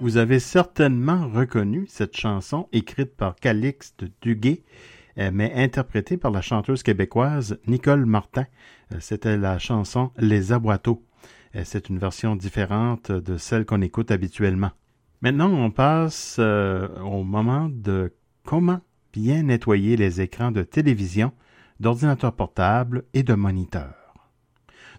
[0.00, 4.62] Vous avez certainement reconnu cette chanson écrite par Calixte Duguay,
[5.18, 8.46] euh, mais interprétée par la chanteuse québécoise Nicole Martin.
[8.92, 11.04] Euh, C'était la chanson Les Aboiteaux.
[11.56, 14.70] Euh, C'est une version différente de celle qu'on écoute habituellement.
[15.20, 18.14] Maintenant, on passe au moment de
[18.44, 18.80] comment
[19.12, 21.32] bien nettoyer les écrans de télévision,
[21.80, 23.97] d'ordinateur portable et de moniteur.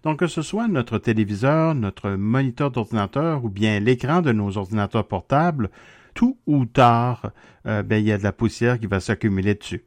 [0.04, 5.08] Donc, que ce soit notre téléviseur, notre moniteur d'ordinateur ou bien l'écran de nos ordinateurs
[5.08, 5.70] portables,
[6.14, 7.32] tout ou tard,
[7.66, 9.84] euh, ben, il y a de la poussière qui va s'accumuler dessus.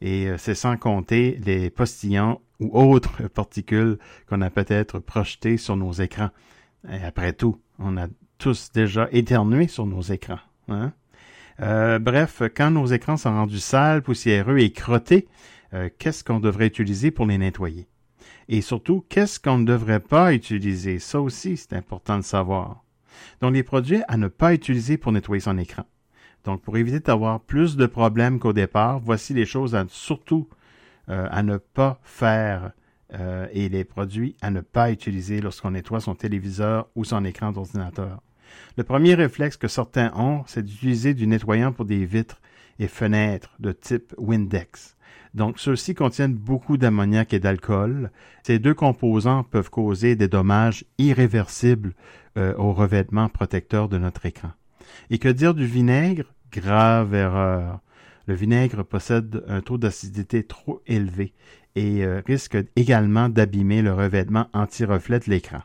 [0.00, 5.76] Et euh, c'est sans compter les postillons ou autres particules qu'on a peut-être projetées sur
[5.76, 6.30] nos écrans.
[6.86, 10.40] Après tout, on a tous déjà éternué sur nos écrans.
[10.68, 10.92] hein?
[11.60, 15.28] Euh, bref, quand nos écrans sont rendus sales, poussiéreux et crottés,
[15.98, 17.88] qu'est-ce qu'on devrait utiliser pour les nettoyer?
[18.48, 20.98] Et surtout, qu'est-ce qu'on ne devrait pas utiliser?
[20.98, 22.84] Ça aussi, c'est important de savoir.
[23.40, 25.84] Donc, les produits à ne pas utiliser pour nettoyer son écran.
[26.44, 30.48] Donc, pour éviter d'avoir plus de problèmes qu'au départ, voici les choses à surtout
[31.08, 32.72] euh, à ne pas faire
[33.12, 37.52] euh, et les produits à ne pas utiliser lorsqu'on nettoie son téléviseur ou son écran
[37.52, 38.22] d'ordinateur.
[38.76, 42.40] Le premier réflexe que certains ont, c'est d'utiliser du nettoyant pour des vitres
[42.78, 44.93] et fenêtres de type Windex.
[45.34, 48.10] Donc, ceux-ci contiennent beaucoup d'ammoniac et d'alcool.
[48.44, 51.94] Ces deux composants peuvent causer des dommages irréversibles
[52.38, 54.52] euh, au revêtement protecteur de notre écran.
[55.10, 56.32] Et que dire du vinaigre?
[56.52, 57.80] Grave erreur.
[58.26, 61.34] Le vinaigre possède un taux d'acidité trop élevé
[61.74, 65.60] et euh, risque également d'abîmer le revêtement anti-reflet de l'écran.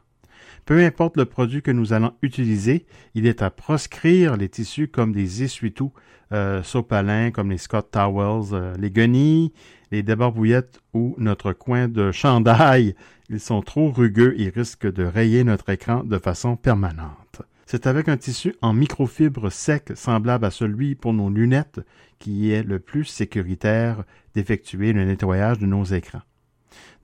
[0.70, 2.86] Peu importe le produit que nous allons utiliser,
[3.16, 5.92] il est à proscrire les tissus comme des essuie-tout
[6.32, 9.52] euh, sopalins, comme les Scott Towels, euh, les guenilles,
[9.90, 12.94] les débarbouillettes ou notre coin de chandail.
[13.32, 17.42] Ils sont trop rugueux et risquent de rayer notre écran de façon permanente.
[17.66, 21.80] C'est avec un tissu en microfibre sec semblable à celui pour nos lunettes
[22.20, 24.04] qui est le plus sécuritaire
[24.36, 26.22] d'effectuer le nettoyage de nos écrans.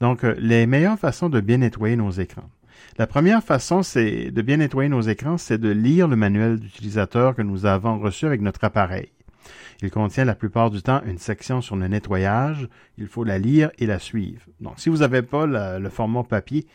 [0.02, 2.52] Donc, euh, les meilleures façons de bien nettoyer nos écrans.
[2.98, 7.36] La première façon c'est de bien nettoyer nos écrans, c'est de lire le manuel d'utilisateur
[7.36, 9.10] que nous avons reçu avec notre appareil.
[9.82, 12.70] Il contient la plupart du temps une section sur le nettoyage.
[12.98, 14.42] Il faut la lire et la suivre.
[14.62, 16.66] Donc, si vous n'avez pas le format papier,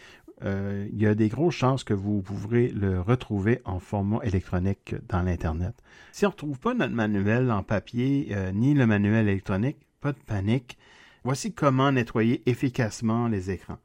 [0.44, 4.94] euh, il y a des grosses chances que vous pourrez le retrouver en format électronique
[5.08, 5.74] dans l'Internet.
[6.12, 10.12] Si on ne retrouve pas notre manuel en papier euh, ni le manuel électronique, pas
[10.12, 10.78] de panique.
[11.24, 13.78] Voici comment nettoyer efficacement les écrans.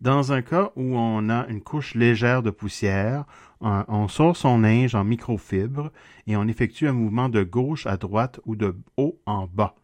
[0.00, 3.26] Dans un cas où on a une couche légère de poussière,
[3.60, 5.92] on, sort son linge en microfibre
[6.26, 9.74] et on effectue un mouvement de gauche à droite ou de haut en bas.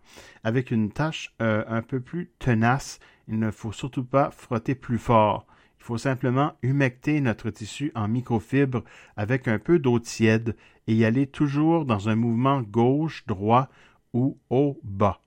[0.43, 2.99] Avec une tâche euh, un peu plus tenace,
[3.29, 5.47] il ne faut surtout pas frotter plus fort.
[5.81, 8.85] Il faut simplement humecter notre tissu en microfibre
[9.19, 10.57] avec un peu d'eau tiède
[10.87, 13.69] et y aller toujours dans un mouvement gauche-droit
[14.15, 15.21] ou haut-bas.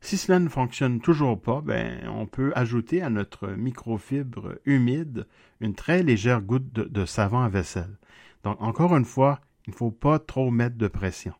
[0.00, 5.26] Si cela ne fonctionne toujours pas, ben, on peut ajouter à notre microfibre humide
[5.60, 7.98] une très légère goutte de, savon à vaisselle.
[8.44, 11.34] Donc, encore une fois, il ne faut pas trop mettre de pression.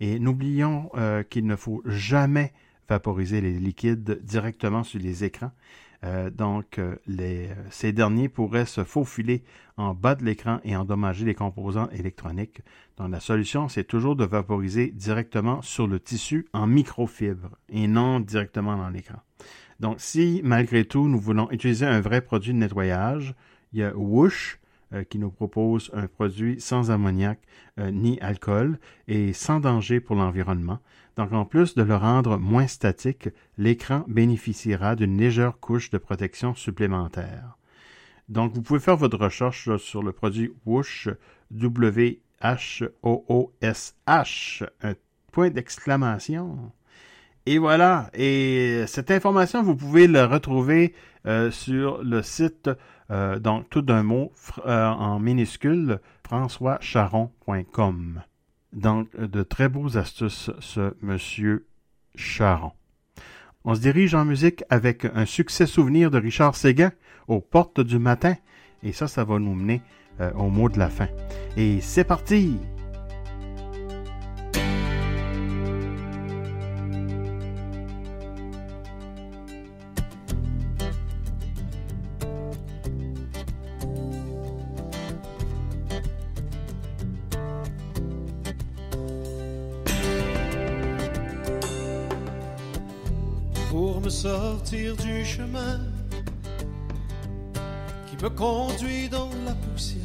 [0.00, 2.52] Et n'oublions euh, qu'il ne faut jamais
[2.88, 5.52] vaporiser les liquides directement sur les écrans.
[6.04, 9.42] Euh, donc, euh, euh, ces derniers pourraient se faufiler
[9.76, 12.60] en bas de l'écran et endommager les composants électroniques.
[12.98, 18.20] Donc, la solution, c'est toujours de vaporiser directement sur le tissu en microfibre et non
[18.20, 19.18] directement dans l'écran.
[19.80, 23.34] Donc, si malgré tout, nous voulons utiliser un vrai produit de nettoyage,
[23.72, 24.63] il y a Whoosh euh,
[25.02, 27.40] qui nous propose un produit sans ammoniac
[27.80, 30.78] euh, ni alcool et sans danger pour l'environnement.
[31.16, 36.54] Donc, en plus de le rendre moins statique, l'écran bénéficiera d'une légère couche de protection
[36.54, 37.58] supplémentaire.
[38.28, 41.08] Donc, vous pouvez faire votre recherche sur le produit Whoosh,
[41.50, 42.20] W-H-O-O-S-H,
[44.82, 44.94] un
[45.30, 46.72] point d'exclamation.
[47.46, 48.10] Et voilà.
[48.14, 50.94] Et cette information, vous pouvez la retrouver
[51.26, 52.70] euh, sur le site,
[53.10, 54.32] euh, donc tout d'un mot,
[54.66, 58.22] euh, en minuscule, françoischaron.com.
[58.72, 61.66] Donc, de très beaux astuces, ce monsieur
[62.16, 62.72] Charon.
[63.64, 66.92] On se dirige en musique avec un succès souvenir de Richard Séguin,
[67.28, 68.34] aux portes du matin.
[68.82, 69.80] Et ça, ça va nous mener
[70.20, 71.08] euh, au mot de la fin.
[71.56, 72.58] Et c'est parti!
[98.06, 100.00] Qui me conduit dans la poussière,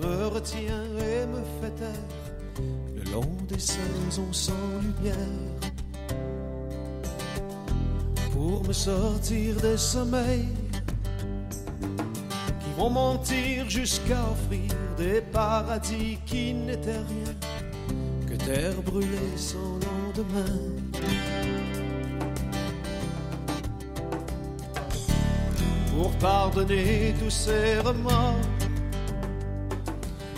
[0.00, 2.62] me retient et me fait taire
[2.94, 5.16] le long des saisons sans lumière.
[8.32, 10.48] Pour me sortir des sommeils
[12.60, 17.34] qui vont mentir jusqu'à offrir des paradis qui n'étaient rien
[18.28, 21.31] que terre brûlée sans lendemain.
[26.02, 28.34] Pour pardonner tous ces remords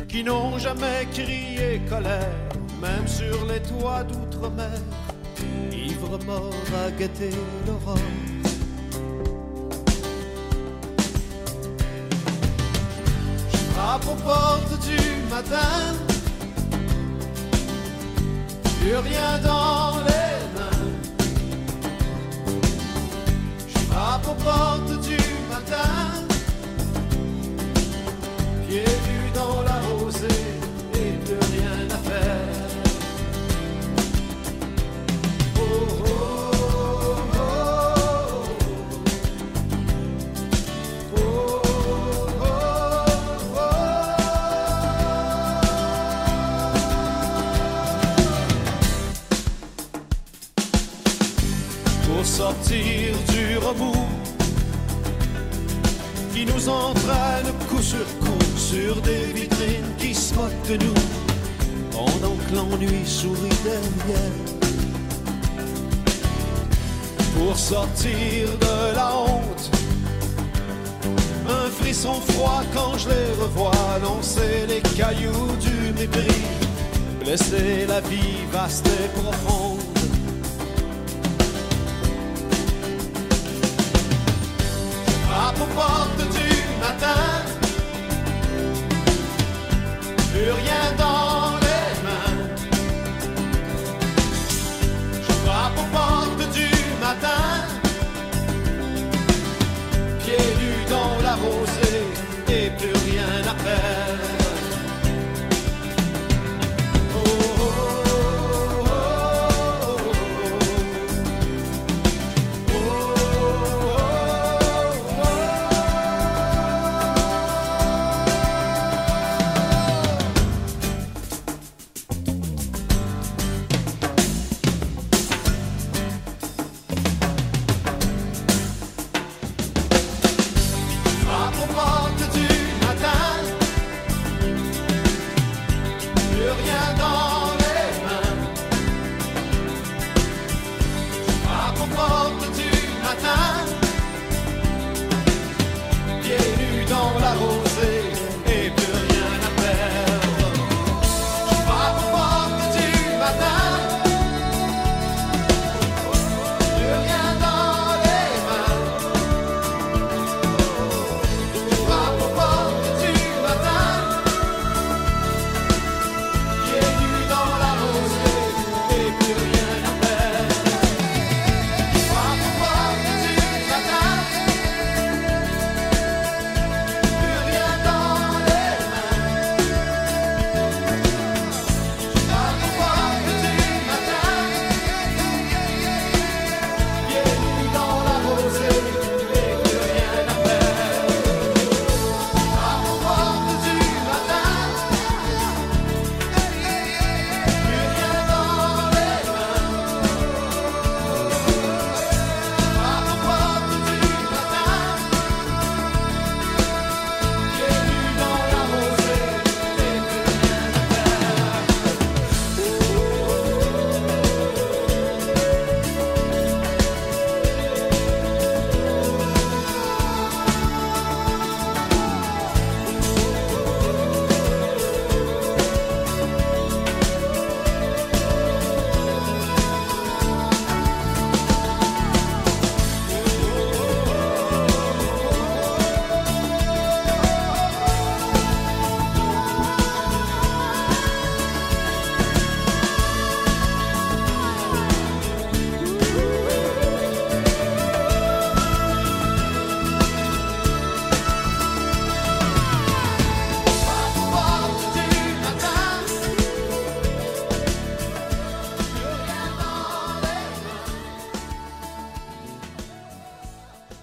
[0.06, 2.36] qui n'ont jamais crié colère,
[2.82, 4.78] même sur les toits d'outre-mer,
[5.72, 7.30] ivre mort à guetter
[7.66, 7.96] l'aurore.
[13.52, 15.00] Je frappe aux portes du
[15.34, 15.94] matin,
[18.80, 20.88] plus rien dans les mains.
[23.66, 25.03] Je frappe aux portes
[28.66, 28.84] Pieds
[29.34, 30.42] dans la rosée
[30.94, 31.98] et de rien à
[35.59, 35.62] oh,
[36.06, 36.34] oh,
[52.10, 53.03] oh, sortir
[56.64, 60.94] nous entraîne coup sur coup sur des vitrines qui se moquent de nous
[61.90, 64.30] pendant que l'ennui sourit derrière.
[67.36, 69.70] Pour sortir de la honte,
[71.48, 76.42] un frisson froid quand je les revois lancer les cailloux du mépris,
[77.20, 79.94] blesser la vie vaste et profonde.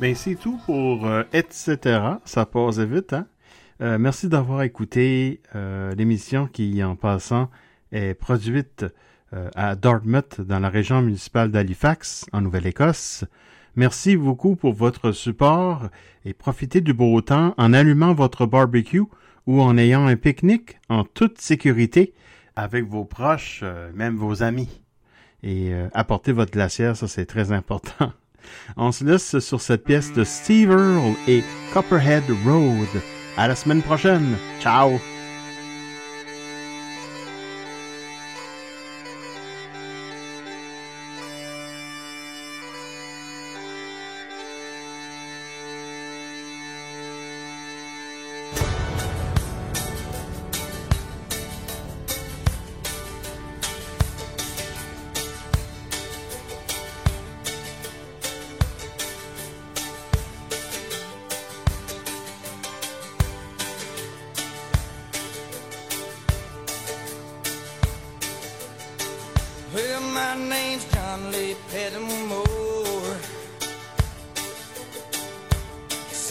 [0.01, 1.77] Ben, c'est tout pour euh, Etc.
[2.25, 3.27] Ça passe vite, hein?
[3.83, 7.51] Euh, merci d'avoir écouté euh, l'émission qui, en passant,
[7.91, 8.83] est produite
[9.31, 13.25] euh, à Dartmouth, dans la région municipale d'Halifax, en Nouvelle-Écosse.
[13.75, 15.83] Merci beaucoup pour votre support
[16.25, 19.03] et profitez du beau temps en allumant votre barbecue
[19.45, 22.15] ou en ayant un pique-nique en toute sécurité
[22.55, 24.81] avec vos proches, euh, même vos amis.
[25.43, 28.11] Et euh, apportez votre glacière, ça c'est très important.
[28.77, 31.43] On se laisse sur cette pièce de Steve Earle et
[31.73, 33.01] Copperhead Road.
[33.37, 34.35] À la semaine prochaine.
[34.59, 34.99] Ciao!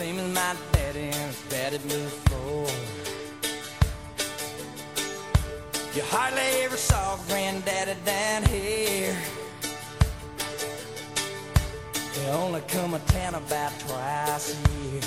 [0.00, 2.66] Same as my daddy and his daddy before.
[5.94, 9.14] You hardly ever saw Granddaddy down here.
[12.14, 15.02] They only come a town about twice a year.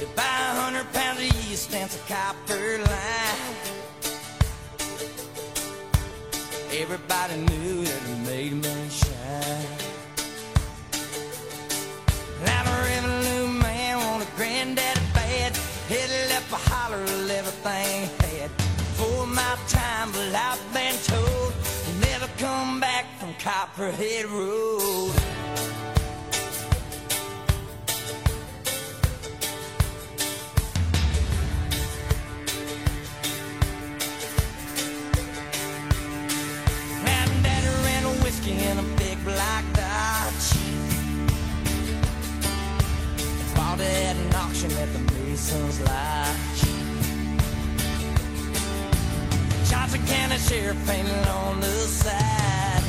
[0.00, 3.54] You buy a hundred pounds of yeast and some copper line.
[6.72, 8.88] Everybody knew that it made me
[17.02, 18.50] of everything had.
[18.98, 21.52] For my time, but I've been told
[21.86, 25.14] you never come back from Copperhead Road.
[38.48, 40.48] In a big black Dodge.
[43.54, 46.17] Bought at an auction at the Mason's Lodge.
[50.08, 52.82] Johnson County Sheriff painted on the side.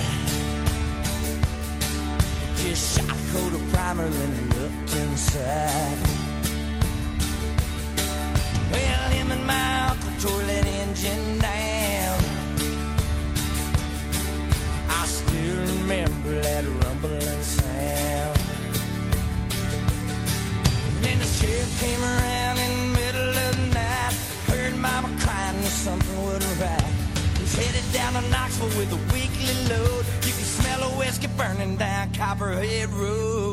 [2.56, 5.98] Just shot a coat of primer and looked inside.
[8.72, 12.20] Well, him and my uncle tore that engine down.
[14.90, 18.40] I still remember that rumbling sound.
[20.88, 22.29] And Then the sheriff came around
[28.66, 30.06] with a weekly load.
[30.26, 33.49] You can smell a whiskey burning down Copperhead Road.